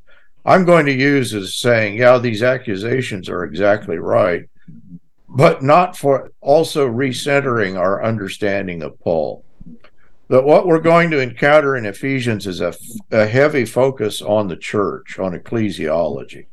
[0.45, 4.49] I'm going to use as saying, yeah, these accusations are exactly right.
[5.27, 9.43] but not for also recentering our understanding of Paul.
[10.29, 12.73] That what we're going to encounter in Ephesians is a,
[13.11, 16.47] a heavy focus on the church, on ecclesiology,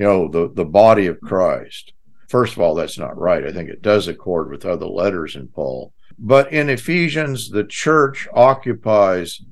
[0.00, 1.92] you know, the, the body of Christ.
[2.26, 3.44] First of all, that's not right.
[3.44, 5.92] I think it does accord with other letters in Paul.
[6.18, 9.42] But in Ephesians, the church occupies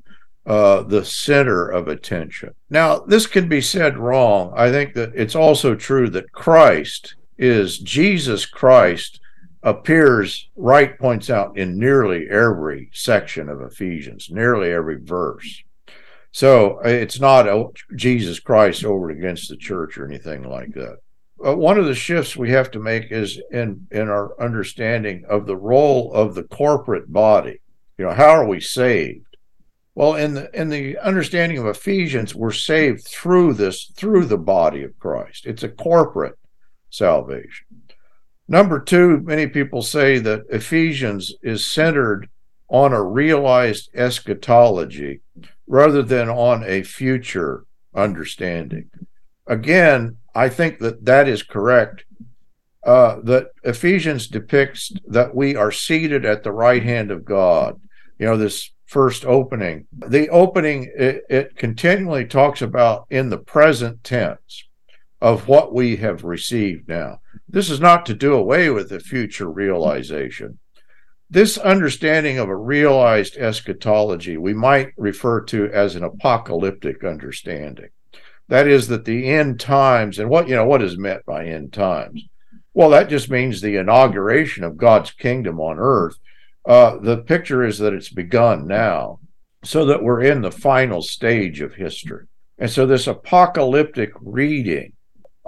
[0.46, 2.54] uh, the center of attention.
[2.70, 4.54] Now, this can be said wrong.
[4.56, 9.20] I think that it's also true that Christ is Jesus Christ
[9.62, 15.62] appears, Wright points out, in nearly every section of Ephesians, nearly every verse.
[16.31, 20.99] So it's not Jesus Christ over against the church or anything like that.
[21.45, 25.47] Uh, one of the shifts we have to make is in in our understanding of
[25.47, 27.61] the role of the corporate body.
[27.97, 29.37] You know, how are we saved?
[29.95, 34.83] Well, in the in the understanding of Ephesians, we're saved through this through the body
[34.83, 35.47] of Christ.
[35.47, 36.38] It's a corporate
[36.91, 37.67] salvation.
[38.49, 42.29] Number two, many people say that Ephesians is centered
[42.68, 45.20] on a realized eschatology
[45.66, 48.90] rather than on a future understanding.
[49.46, 52.04] Again, I think that that is correct.
[52.85, 57.81] Uh, that Ephesians depicts that we are seated at the right hand of God.
[58.18, 59.87] You know, this first opening.
[59.92, 64.64] The opening, it, it continually talks about in the present tense
[65.20, 67.20] of what we have received now.
[67.48, 70.59] This is not to do away with the future realization.
[71.31, 77.91] This understanding of a realized eschatology we might refer to as an apocalyptic understanding.
[78.49, 81.73] That is that the end times, and what you know, what is meant by end
[81.73, 82.25] times?
[82.73, 86.17] Well, that just means the inauguration of God's kingdom on earth.
[86.67, 89.21] Uh, the picture is that it's begun now,
[89.64, 92.27] so that we're in the final stage of history.
[92.57, 94.93] And so this apocalyptic reading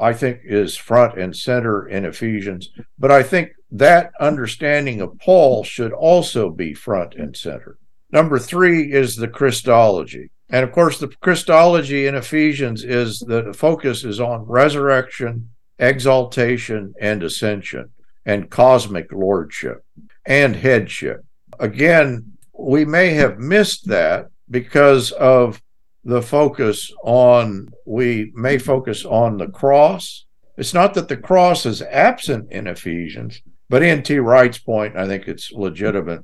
[0.00, 2.70] I think is front and center in Ephesians.
[2.98, 7.78] But I think that understanding of Paul should also be front and center.
[8.12, 10.30] Number three is the Christology.
[10.48, 16.94] And of course, the Christology in Ephesians is that the focus is on resurrection, exaltation,
[17.00, 17.90] and ascension,
[18.26, 19.84] and cosmic lordship
[20.26, 21.24] and headship.
[21.58, 25.62] Again, we may have missed that because of
[26.04, 30.24] the focus on, we may focus on the cross.
[30.56, 34.18] It's not that the cross is absent in Ephesians, but N.T.
[34.18, 36.22] Wright's point, I think it's legitimate.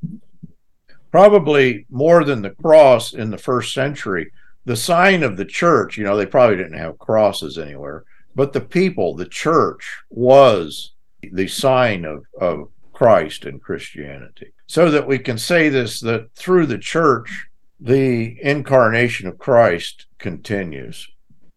[1.12, 4.32] Probably more than the cross in the first century,
[4.64, 8.04] the sign of the church, you know, they probably didn't have crosses anywhere,
[8.34, 14.52] but the people, the church, was the sign of, of Christ and Christianity.
[14.66, 17.46] So that we can say this that through the church,
[17.78, 21.08] the incarnation of Christ continues.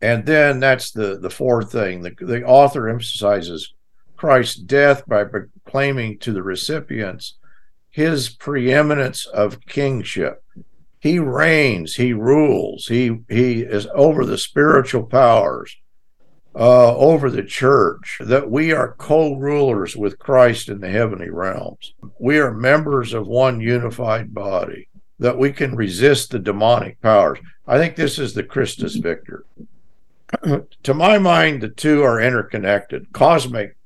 [0.02, 2.04] And then that's the, the fourth thing.
[2.04, 3.74] The, the author emphasizes
[4.20, 7.36] Christ's death by proclaiming to the recipients
[7.90, 10.44] his preeminence of kingship.
[11.00, 15.78] He reigns, he rules, he, he is over the spiritual powers,
[16.54, 21.94] uh, over the church, that we are co rulers with Christ in the heavenly realms.
[22.20, 27.40] We are members of one unified body that we can resist the demonic powers.
[27.66, 29.46] I think this is the Christus Victor.
[30.84, 33.14] to my mind, the two are interconnected.
[33.14, 33.78] Cosmic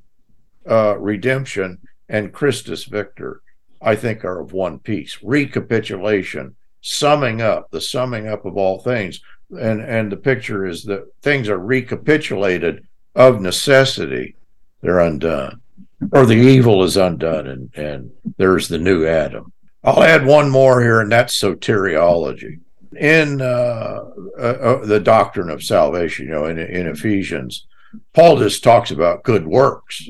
[0.70, 3.42] uh, redemption and Christus Victor,
[3.82, 5.18] I think, are of one piece.
[5.24, 9.20] Recapitulation, summing up, the summing up of all things.
[9.50, 14.36] And, and the picture is that things are recapitulated of necessity,
[14.82, 15.62] they're undone.
[16.12, 19.54] Or the evil is undone, and, and there's the new Adam.
[19.84, 22.60] I'll add one more here, and that's soteriology.
[23.00, 24.04] In uh,
[24.38, 27.66] uh, uh, the doctrine of salvation, you know, in, in Ephesians,
[28.14, 30.10] Paul just talks about good works.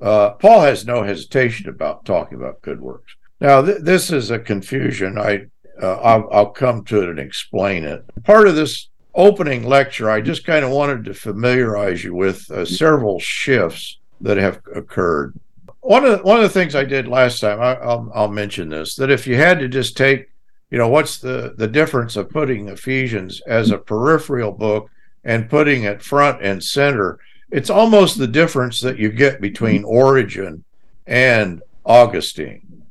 [0.00, 3.14] Uh, Paul has no hesitation about talking about good works.
[3.40, 5.18] Now, th- this is a confusion.
[5.18, 5.46] I
[5.82, 8.02] uh, I'll, I'll come to it and explain it.
[8.24, 12.64] Part of this opening lecture, I just kind of wanted to familiarize you with uh,
[12.64, 15.38] several shifts that have occurred
[15.86, 18.68] one of the, one of the things I did last time, I, will I'll mention
[18.68, 20.28] this that if you had to just take,
[20.70, 24.90] you know, what's the the difference of putting Ephesians as a peripheral book
[25.22, 27.20] and putting it front and center?
[27.50, 30.64] It's almost the difference that you get between Origen
[31.06, 32.82] and Augustine.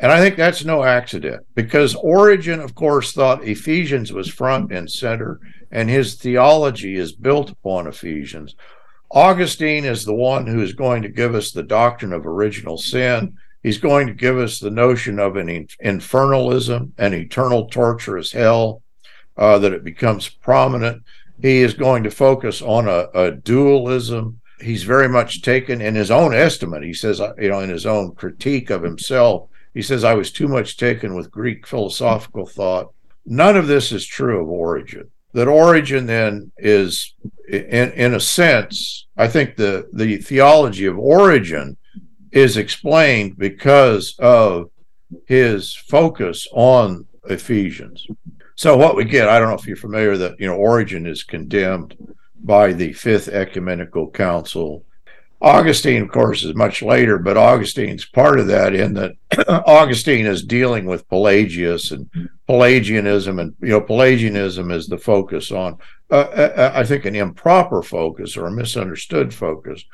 [0.00, 4.90] And I think that's no accident because Origen, of course, thought Ephesians was front and
[4.90, 5.38] center,
[5.70, 8.56] and his theology is built upon Ephesians.
[9.12, 13.36] Augustine is the one who is going to give us the doctrine of original sin.
[13.62, 15.46] He's going to give us the notion of an
[15.84, 18.82] infernalism, an eternal torturous hell,
[19.36, 21.04] uh, that it becomes prominent.
[21.42, 24.40] He is going to focus on a, a dualism.
[24.60, 26.84] he's very much taken in his own estimate.
[26.84, 30.48] He says, you know, in his own critique of himself, he says, I was too
[30.48, 32.92] much taken with Greek philosophical thought.
[33.26, 35.10] None of this is true of Origen.
[35.32, 37.14] That Origen then is,
[37.48, 41.76] in, in a sense, I think the, the theology of Origen
[42.30, 44.70] is explained because of
[45.26, 48.06] his focus on Ephesians.
[48.62, 51.24] So what we get, I don't know if you're familiar that you know Origen is
[51.24, 51.96] condemned
[52.44, 54.84] by the Fifth Ecumenical Council.
[55.40, 59.14] Augustine, of course, is much later, but Augustine's part of that in that
[59.66, 62.08] Augustine is dealing with Pelagius and
[62.46, 65.78] Pelagianism, and you know Pelagianism is the focus on,
[66.12, 69.84] uh, uh, uh I think, an improper focus or a misunderstood focus.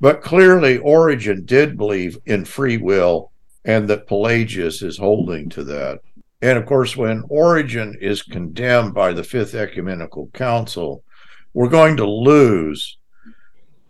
[0.00, 3.30] But clearly, Origen did believe in free will,
[3.64, 6.00] and that Pelagius is holding to that.
[6.40, 11.02] And of course, when Origen is condemned by the Fifth Ecumenical Council,
[11.52, 12.96] we're going to lose.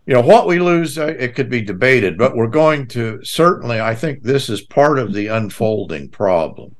[0.05, 3.79] You know, what we lose, uh, it could be debated, but we're going to certainly,
[3.79, 6.75] I think this is part of the unfolding problem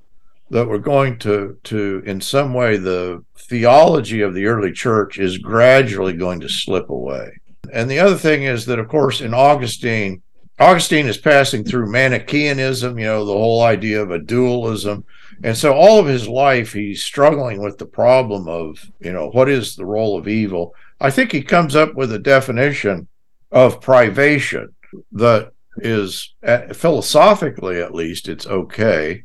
[0.49, 5.37] that we're going to, to, in some way, the theology of the early church is
[5.37, 7.29] gradually going to slip away.
[7.71, 10.23] And the other thing is that, of course, in Augustine,
[10.57, 15.05] Augustine is passing through Manichaeanism, you know, the whole idea of a dualism
[15.43, 19.49] and so all of his life, he's struggling with the problem of, you know, what
[19.49, 20.73] is the role of evil?
[20.99, 23.07] I think he comes up with a definition
[23.51, 24.75] of privation
[25.13, 26.33] that is
[26.73, 29.23] philosophically, at least, it's okay.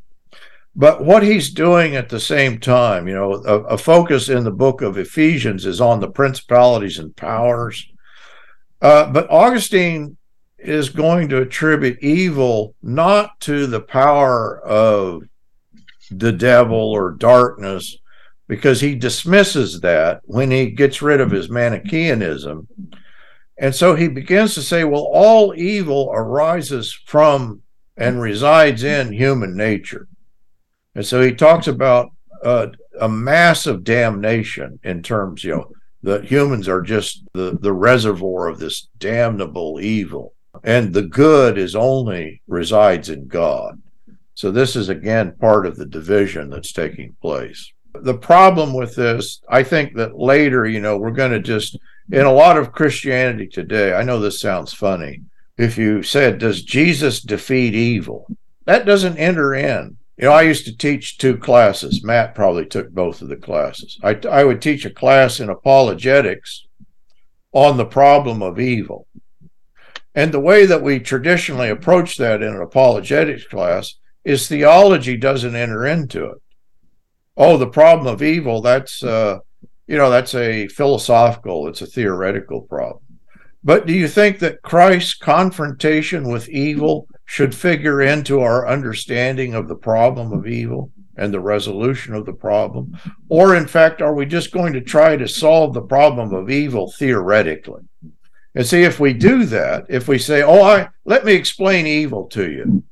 [0.76, 4.50] But what he's doing at the same time, you know, a, a focus in the
[4.50, 7.88] book of Ephesians is on the principalities and powers.
[8.82, 10.16] Uh, but Augustine
[10.58, 15.22] is going to attribute evil not to the power of
[16.10, 17.96] the devil or darkness
[18.46, 22.66] because he dismisses that when he gets rid of his Manichaeanism.
[23.56, 27.62] And so he begins to say, well, all evil arises from
[27.96, 30.08] and resides in human nature.
[30.94, 32.10] And so he talks about
[32.44, 35.70] a massive damnation in terms, you know,
[36.02, 40.34] that humans are just the, the reservoir of this damnable evil.
[40.62, 43.80] And the good is only resides in God.
[44.34, 47.72] So this is again part of the division that's taking place.
[47.94, 51.78] The problem with this, I think that later, you know, we're going to just,
[52.10, 55.22] in a lot of Christianity today, I know this sounds funny.
[55.56, 58.26] If you said, Does Jesus defeat evil?
[58.64, 59.96] That doesn't enter in.
[60.16, 62.04] You know, I used to teach two classes.
[62.04, 63.98] Matt probably took both of the classes.
[64.02, 66.66] I, I would teach a class in apologetics
[67.52, 69.06] on the problem of evil.
[70.14, 75.54] And the way that we traditionally approach that in an apologetics class is theology doesn't
[75.54, 76.38] enter into it.
[77.36, 79.38] Oh, the problem of evil, that's uh,
[79.86, 83.02] you know, that's a philosophical, it's a theoretical problem.
[83.62, 89.68] But do you think that Christ's confrontation with evil should figure into our understanding of
[89.68, 92.98] the problem of evil and the resolution of the problem?
[93.28, 96.92] Or, in fact, are we just going to try to solve the problem of evil
[96.92, 97.82] theoretically?
[98.54, 102.26] And see, if we do that, if we say, Oh, I let me explain evil
[102.28, 102.82] to you,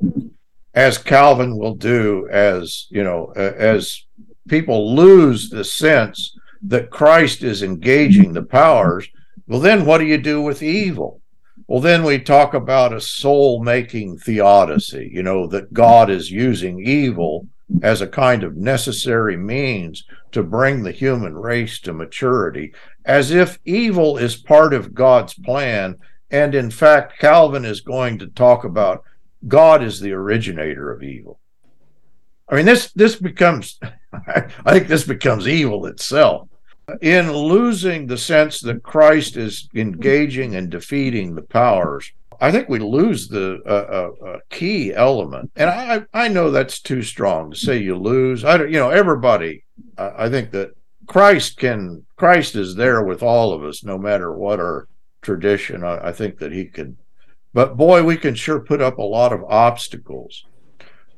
[0.74, 4.04] as Calvin will do as you know as
[4.48, 9.08] people lose the sense that Christ is engaging the powers
[9.46, 11.20] well then what do you do with evil?
[11.66, 16.84] Well then we talk about a soul making theodicy you know that God is using
[16.86, 17.46] evil
[17.82, 22.72] as a kind of necessary means to bring the human race to maturity
[23.04, 25.98] as if evil is part of God's plan
[26.30, 29.04] and in fact Calvin is going to talk about
[29.46, 31.40] God is the originator of evil.
[32.48, 33.80] I mean, this this becomes,
[34.26, 36.48] I think this becomes evil itself.
[37.00, 42.80] In losing the sense that Christ is engaging and defeating the powers, I think we
[42.80, 45.52] lose the uh, uh, key element.
[45.56, 48.44] And I I know that's too strong to say you lose.
[48.44, 49.64] I don't, you know, everybody.
[49.96, 50.72] I think that
[51.06, 54.88] Christ can Christ is there with all of us, no matter what our
[55.22, 55.84] tradition.
[55.84, 56.96] I, I think that He can
[57.52, 60.44] but boy, we can sure put up a lot of obstacles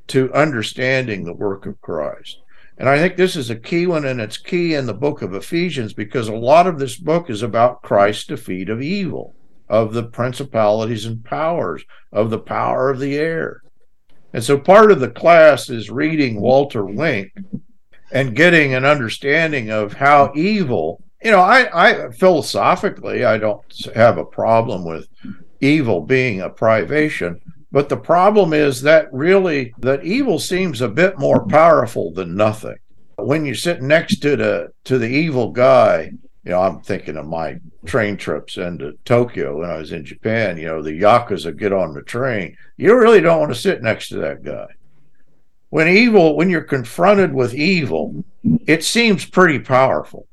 [0.08, 2.40] to understanding the work of Christ.
[2.76, 5.34] And I think this is a key one, and it's key in the book of
[5.34, 9.34] Ephesians because a lot of this book is about Christ's defeat of evil,
[9.68, 13.62] of the principalities and powers, of the power of the air.
[14.32, 17.32] And so part of the class is reading Walter Wink
[18.10, 23.62] and getting an understanding of how evil, you know, I, I philosophically, I don't
[23.94, 25.06] have a problem with
[25.64, 27.40] evil being a privation.
[27.72, 32.76] But the problem is that really that evil seems a bit more powerful than nothing.
[33.16, 36.12] When you sit next to the to the evil guy
[36.44, 40.58] you know, I'm thinking of my train trips into Tokyo when I was in Japan.
[40.58, 42.56] You know, the yakuza get on the train.
[42.76, 44.66] You really don't want to sit next to that guy.
[45.70, 48.24] When evil, when you're confronted with evil,
[48.66, 50.28] it seems pretty powerful,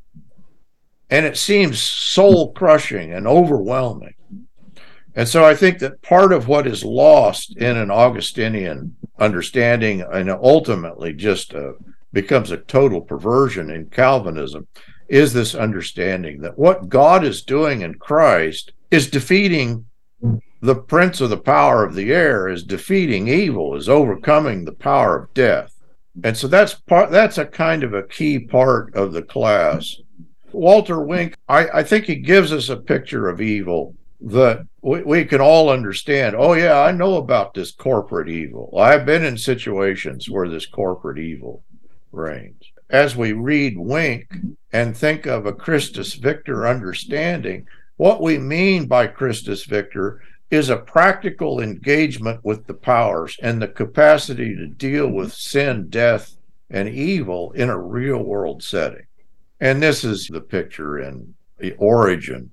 [1.09, 4.13] and it seems soul crushing and overwhelming.
[5.15, 10.29] And so I think that part of what is lost in an Augustinian understanding and
[10.29, 11.73] ultimately just uh,
[12.13, 14.67] becomes a total perversion in Calvinism
[15.09, 19.85] is this understanding that what God is doing in Christ is defeating
[20.61, 25.23] the prince of the power of the air, is defeating evil, is overcoming the power
[25.23, 25.75] of death.
[26.23, 29.97] And so that's part that's a kind of a key part of the class.
[30.51, 35.25] Walter Wink, I, I think he gives us a picture of evil that we, we
[35.25, 36.35] can all understand.
[36.37, 38.73] Oh, yeah, I know about this corporate evil.
[38.77, 41.63] I've been in situations where this corporate evil
[42.11, 44.29] reigns as we read Wink
[44.73, 47.65] and think of a Christus Victor understanding,
[47.97, 53.67] what we mean by Christus Victor is a practical engagement with the powers and the
[53.67, 56.35] capacity to deal with sin, death,
[56.69, 59.05] and evil in a real world setting.
[59.61, 62.51] And this is the picture in the Origen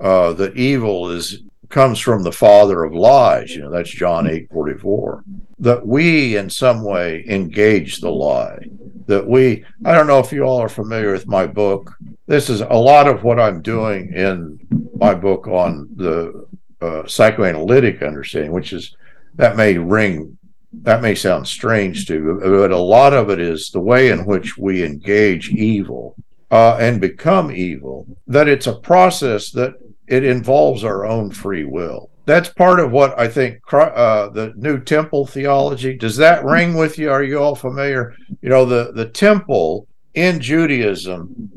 [0.00, 1.42] uh, that evil is
[1.74, 3.54] comes from the father of lies.
[3.54, 5.24] You know, that's John 8 44.
[5.58, 8.58] That we in some way engage the lie.
[9.06, 11.92] That we, I don't know if you all are familiar with my book.
[12.26, 14.58] This is a lot of what I'm doing in
[14.94, 16.46] my book on the
[16.80, 18.96] uh, psychoanalytic understanding, which is
[19.34, 20.38] that may ring,
[20.72, 24.24] that may sound strange to you, but a lot of it is the way in
[24.26, 26.14] which we engage evil
[26.50, 29.74] uh, and become evil, that it's a process that
[30.06, 32.10] it involves our own free will.
[32.26, 35.96] That's part of what I think uh, the new temple theology.
[35.96, 37.10] Does that ring with you?
[37.10, 38.14] Are you all familiar?
[38.40, 41.50] You know, the, the temple in Judaism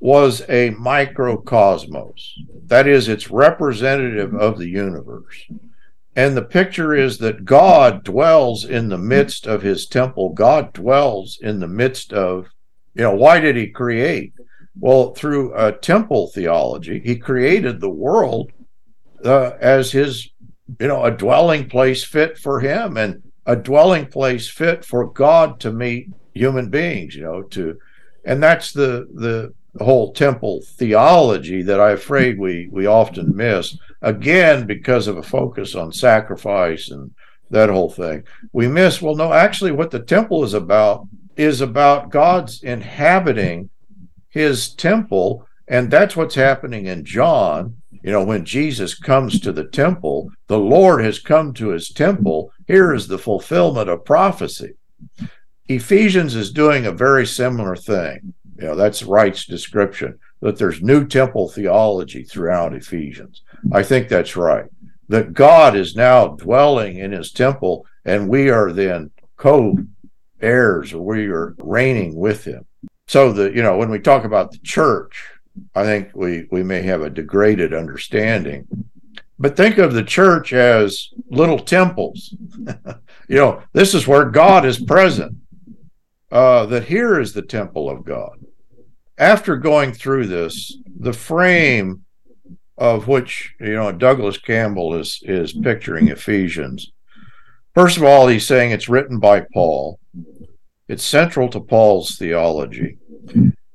[0.00, 2.30] was a microcosmos.
[2.66, 5.46] That is, it's representative of the universe.
[6.16, 10.30] And the picture is that God dwells in the midst of his temple.
[10.30, 12.48] God dwells in the midst of,
[12.94, 14.32] you know, why did he create?
[14.80, 18.50] Well, through a temple theology, he created the world
[19.24, 20.30] uh, as his,
[20.78, 25.60] you know, a dwelling place fit for him and a dwelling place fit for God
[25.60, 27.78] to meet human beings, you know, to,
[28.24, 34.66] and that's the, the, whole temple theology that I'm afraid we we often miss again
[34.66, 37.12] because of a focus on sacrifice and
[37.50, 38.24] that whole thing.
[38.52, 41.06] We miss well no actually what the temple is about
[41.36, 43.70] is about God's inhabiting
[44.30, 45.46] his temple.
[45.68, 47.76] And that's what's happening in John.
[48.02, 52.52] You know, when Jesus comes to the temple, the Lord has come to his temple.
[52.66, 54.74] Here is the fulfillment of prophecy.
[55.68, 58.34] Ephesians is doing a very similar thing.
[58.56, 63.42] You know, that's Wright's description that there's new temple theology throughout Ephesians.
[63.72, 64.66] I think that's right.
[65.08, 69.76] That God is now dwelling in his temple and we are then co
[70.40, 72.64] heirs we are reigning with him
[73.10, 75.26] so the you know when we talk about the church
[75.74, 78.66] i think we we may have a degraded understanding.
[79.36, 82.34] But think of the church as little temples.
[83.28, 85.36] You know this is where god is present.
[86.32, 88.44] Uh, that here is the temple of god.
[89.18, 92.04] After going through this the frame
[92.76, 96.90] of which you know douglas campbell is is picturing ephesians
[97.74, 99.98] first of all he's saying it's written by paul.
[100.90, 102.98] It's central to Paul's theology.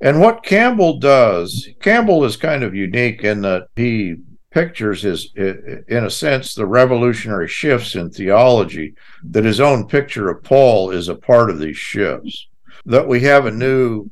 [0.02, 4.18] And what Campbell does, Campbell is kind of unique in that he
[4.52, 8.93] pictures his, in a sense, the revolutionary shifts in theology,
[9.24, 12.48] that his own picture of Paul is a part of these shifts.
[12.86, 14.10] That we have a new,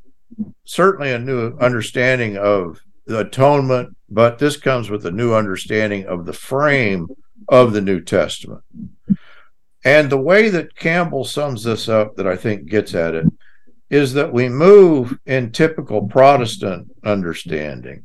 [0.65, 6.25] certainly a new understanding of the atonement, but this comes with a new understanding of
[6.25, 7.07] the frame
[7.49, 8.63] of the New Testament.
[9.85, 13.25] And the way that Campbell sums this up, that I think gets at it,
[13.93, 18.03] is that we move in typical Protestant understanding.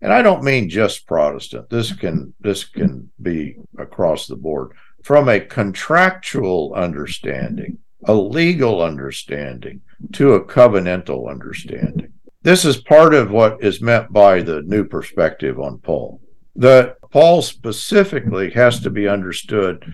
[0.00, 1.68] And I don't mean just Protestant.
[1.70, 4.70] This can this can be across the board
[5.02, 9.80] from a contractual understanding, a legal understanding
[10.12, 12.12] to a covenantal understanding.
[12.42, 16.20] This is part of what is meant by the new perspective on Paul.
[16.54, 19.84] That Paul specifically has to be understood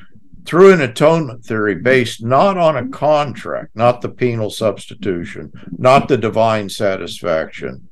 [0.46, 6.16] through an atonement theory based not on a contract, not the penal substitution, not the
[6.16, 7.88] divine satisfaction,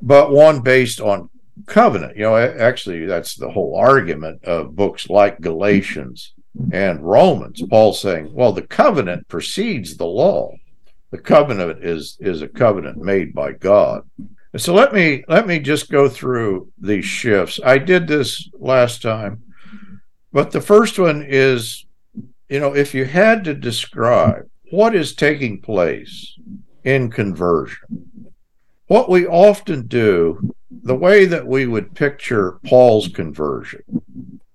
[0.00, 1.28] but one based on
[1.66, 2.16] covenant.
[2.16, 6.34] You know, actually, that's the whole argument of books like Galatians
[6.72, 7.62] and Romans.
[7.68, 10.52] Paul saying, well, the covenant precedes the law.
[11.10, 14.08] The covenant is is a covenant made by God.
[14.56, 17.60] So let me let me just go through these shifts.
[17.64, 19.42] I did this last time,
[20.32, 21.86] but the first one is,
[22.48, 26.38] you know, if you had to describe what is taking place
[26.84, 28.32] in conversion,
[28.86, 33.82] what we often do, the way that we would picture Paul's conversion,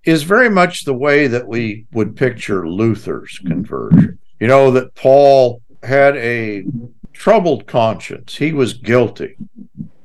[0.03, 4.19] is very much the way that we would picture Luther's conversion.
[4.39, 6.65] You know, that Paul had a
[7.13, 9.37] troubled conscience, he was guilty.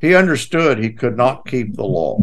[0.01, 2.21] He understood he could not keep the law.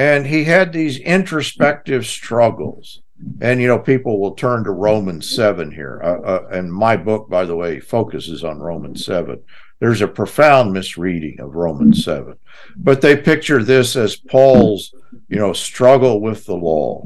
[0.00, 3.02] And he had these introspective struggles.
[3.42, 6.00] And, you know, people will turn to Romans 7 here.
[6.02, 9.42] Uh, uh, and my book, by the way, focuses on Romans 7.
[9.78, 12.34] There's a profound misreading of Romans 7.
[12.76, 14.94] But they picture this as Paul's,
[15.28, 17.04] you know, struggle with the law.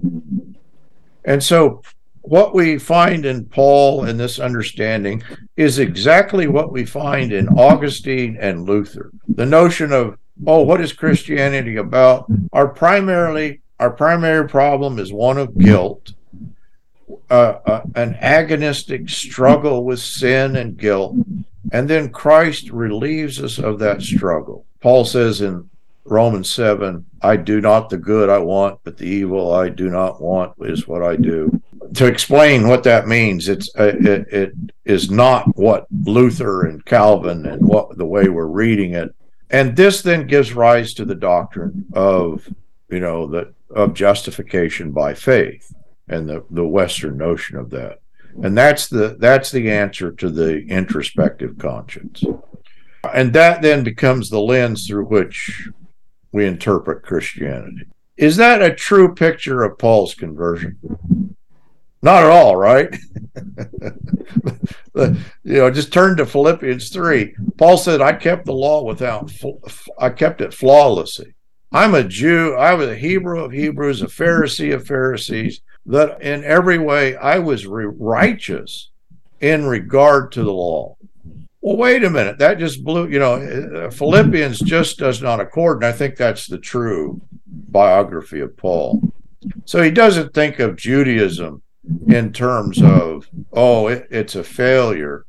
[1.25, 1.83] And so
[2.21, 5.21] what we find in Paul in this understanding
[5.57, 9.11] is exactly what we find in Augustine and Luther.
[9.27, 10.17] The notion of,
[10.47, 12.27] oh, what is Christianity about?
[12.53, 16.13] Our primarily our primary problem is one of guilt,
[17.29, 21.17] uh, uh, an agonistic struggle with sin and guilt,
[21.73, 24.65] and then Christ relieves us of that struggle.
[24.81, 25.69] Paul says in
[26.05, 30.23] Romans 7, I do not the good I want, but the evil I do not
[30.23, 31.61] want is what I do
[31.95, 34.53] to explain what that means, it's uh, it, it
[34.85, 39.15] is not what Luther and Calvin and what the way we're reading it,
[39.51, 42.49] and this then gives rise to the doctrine of
[42.89, 45.75] you know that of justification by faith
[46.09, 48.01] and the the Western notion of that,
[48.43, 52.23] and that's the that's the answer to the introspective conscience,
[53.13, 55.69] and that then becomes the lens through which
[56.33, 57.87] we interpret Christianity.
[58.17, 60.79] Is that a true picture of Paul's conversion?
[62.05, 62.95] Not at all, right?
[64.95, 67.35] you know, just turn to Philippians 3.
[67.57, 69.33] Paul said, I kept the law without,
[69.99, 71.33] I kept it flawlessly.
[71.73, 72.57] I'm a Jew.
[72.57, 77.39] I was a Hebrew of Hebrews, a Pharisee of Pharisees, that in every way I
[77.39, 78.91] was righteous
[79.41, 80.99] in regard to the law.
[81.63, 82.37] Well, wait a minute.
[82.37, 85.79] That just blew, you know, uh, Philippians just does not accord.
[85.79, 89.11] And I think that's the true biography of Paul.
[89.65, 91.63] So he doesn't think of Judaism
[92.09, 95.27] in terms of oh it, it's a failure.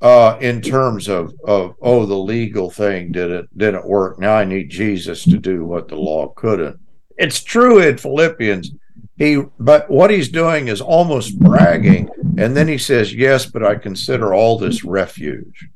[0.00, 4.18] Uh in terms of of oh the legal thing didn't didn't work.
[4.18, 6.78] Now i need jesus to do what the law couldn't.
[7.16, 8.72] It's true in philippians.
[9.16, 12.08] He but what he's doing is almost bragging.
[12.38, 15.68] And then he says yes but i consider all this refuge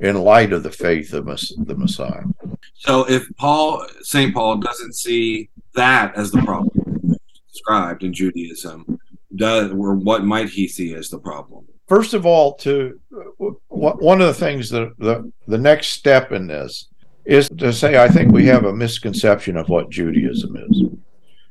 [0.00, 2.24] in light of the faith of the messiah.
[2.74, 7.16] So if paul st paul doesn't see that as the problem
[7.50, 9.00] described in judaism
[9.36, 11.66] does or what might he see as the problem?
[11.88, 16.46] First of all, to uh, one of the things that the the next step in
[16.46, 16.88] this
[17.24, 20.78] is to say I think we have a misconception of what Judaism is.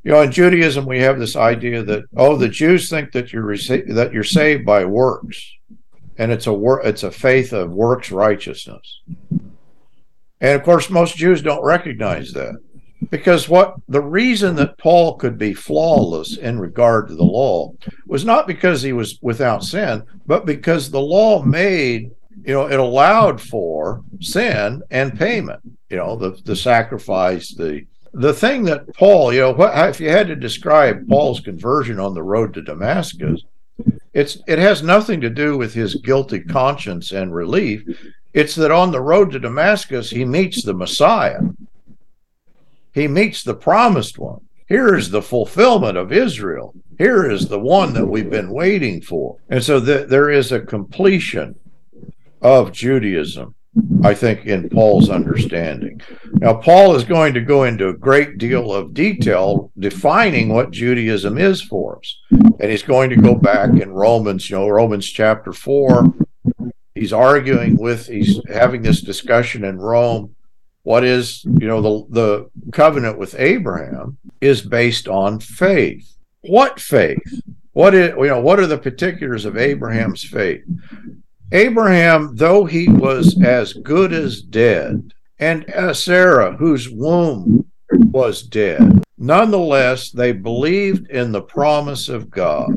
[0.03, 3.43] You know, in Judaism we have this idea that oh, the Jews think that you're
[3.43, 5.51] rece- that you're saved by works,
[6.17, 9.01] and it's a wor- it's a faith of works righteousness.
[10.41, 12.55] And of course, most Jews don't recognize that
[13.09, 17.73] because what the reason that Paul could be flawless in regard to the law
[18.07, 22.11] was not because he was without sin, but because the law made,
[22.45, 27.85] you know, it allowed for sin and payment, you know, the, the sacrifice, the
[28.15, 32.21] the thing that Paul, you know, if you had to describe Paul's conversion on the
[32.21, 33.41] road to Damascus,
[34.13, 37.83] it's it has nothing to do with his guilty conscience and relief.
[38.33, 41.39] It's that on the road to Damascus he meets the Messiah
[42.93, 44.41] he meets the promised one.
[44.67, 46.73] Here is the fulfillment of Israel.
[46.97, 49.37] Here is the one that we've been waiting for.
[49.49, 51.55] And so the, there is a completion
[52.41, 53.55] of Judaism,
[54.03, 56.01] I think, in Paul's understanding.
[56.33, 61.37] Now, Paul is going to go into a great deal of detail defining what Judaism
[61.37, 62.17] is for us.
[62.31, 66.13] And he's going to go back in Romans, you know, Romans chapter 4.
[66.95, 70.35] He's arguing with, he's having this discussion in Rome
[70.83, 76.15] what is you know the the covenant with Abraham is based on faith.
[76.41, 77.41] What faith?
[77.71, 80.63] What is you know what are the particulars of Abraham's faith?
[81.51, 89.03] Abraham, though he was as good as dead, and uh, Sarah, whose womb was dead,
[89.17, 92.71] nonetheless they believed in the promise of God.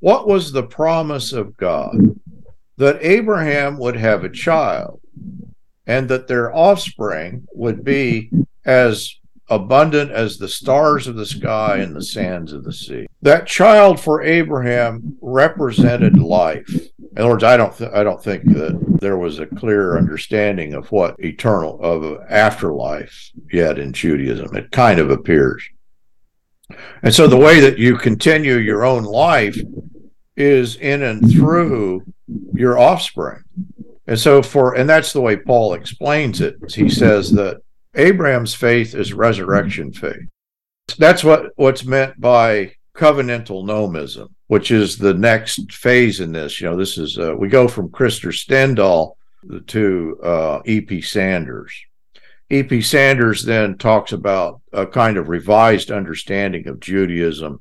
[0.00, 1.94] What was the promise of God?
[2.78, 5.00] That Abraham would have a child
[5.86, 8.30] and that their offspring would be
[8.64, 9.14] as
[9.48, 13.06] abundant as the stars of the sky and the sands of the sea.
[13.22, 16.68] That child for Abraham represented life.
[16.98, 20.74] In other words, I don't th- I don't think that there was a clear understanding
[20.74, 24.54] of what eternal of afterlife yet in Judaism.
[24.56, 25.66] It kind of appears.
[27.02, 29.56] And so the way that you continue your own life
[30.36, 32.02] is in and through
[32.52, 33.44] your offspring.
[34.06, 36.56] And so for and that's the way Paul explains it.
[36.72, 37.58] He says that
[37.94, 40.28] Abraham's faith is resurrection faith.
[40.98, 46.60] That's what what's meant by covenantal nomism, which is the next phase in this.
[46.60, 49.14] You know, this is uh, we go from Krister Stendahl
[49.68, 51.02] to uh, E.P.
[51.02, 51.72] Sanders.
[52.50, 52.80] E.P.
[52.80, 57.60] Sanders then talks about a kind of revised understanding of Judaism,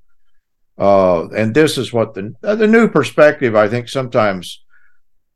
[0.77, 3.55] uh, and this is what the the new perspective.
[3.55, 4.63] I think sometimes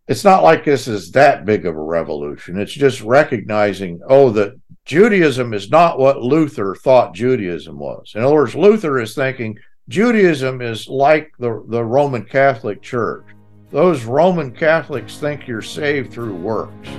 [0.10, 2.60] it's not like this is that big of a revolution.
[2.60, 8.14] It's just recognizing, oh, that Judaism is not what Luther thought Judaism was.
[8.16, 13.24] In other words, Luther is thinking Judaism is like the, the Roman Catholic Church.
[13.70, 16.90] Those Roman Catholics think you're saved through works.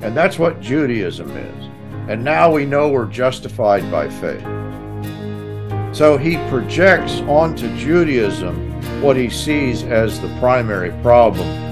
[0.00, 1.64] And that's what Judaism is.
[2.08, 4.46] And now we know we're justified by faith.
[5.92, 8.70] So he projects onto Judaism
[9.02, 11.71] what he sees as the primary problem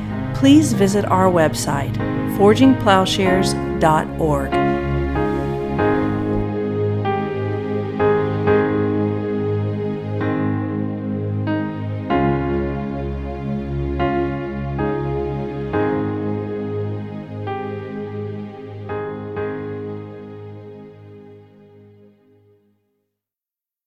[0.33, 1.95] please visit our website,
[2.37, 4.70] forgingplowshares.org.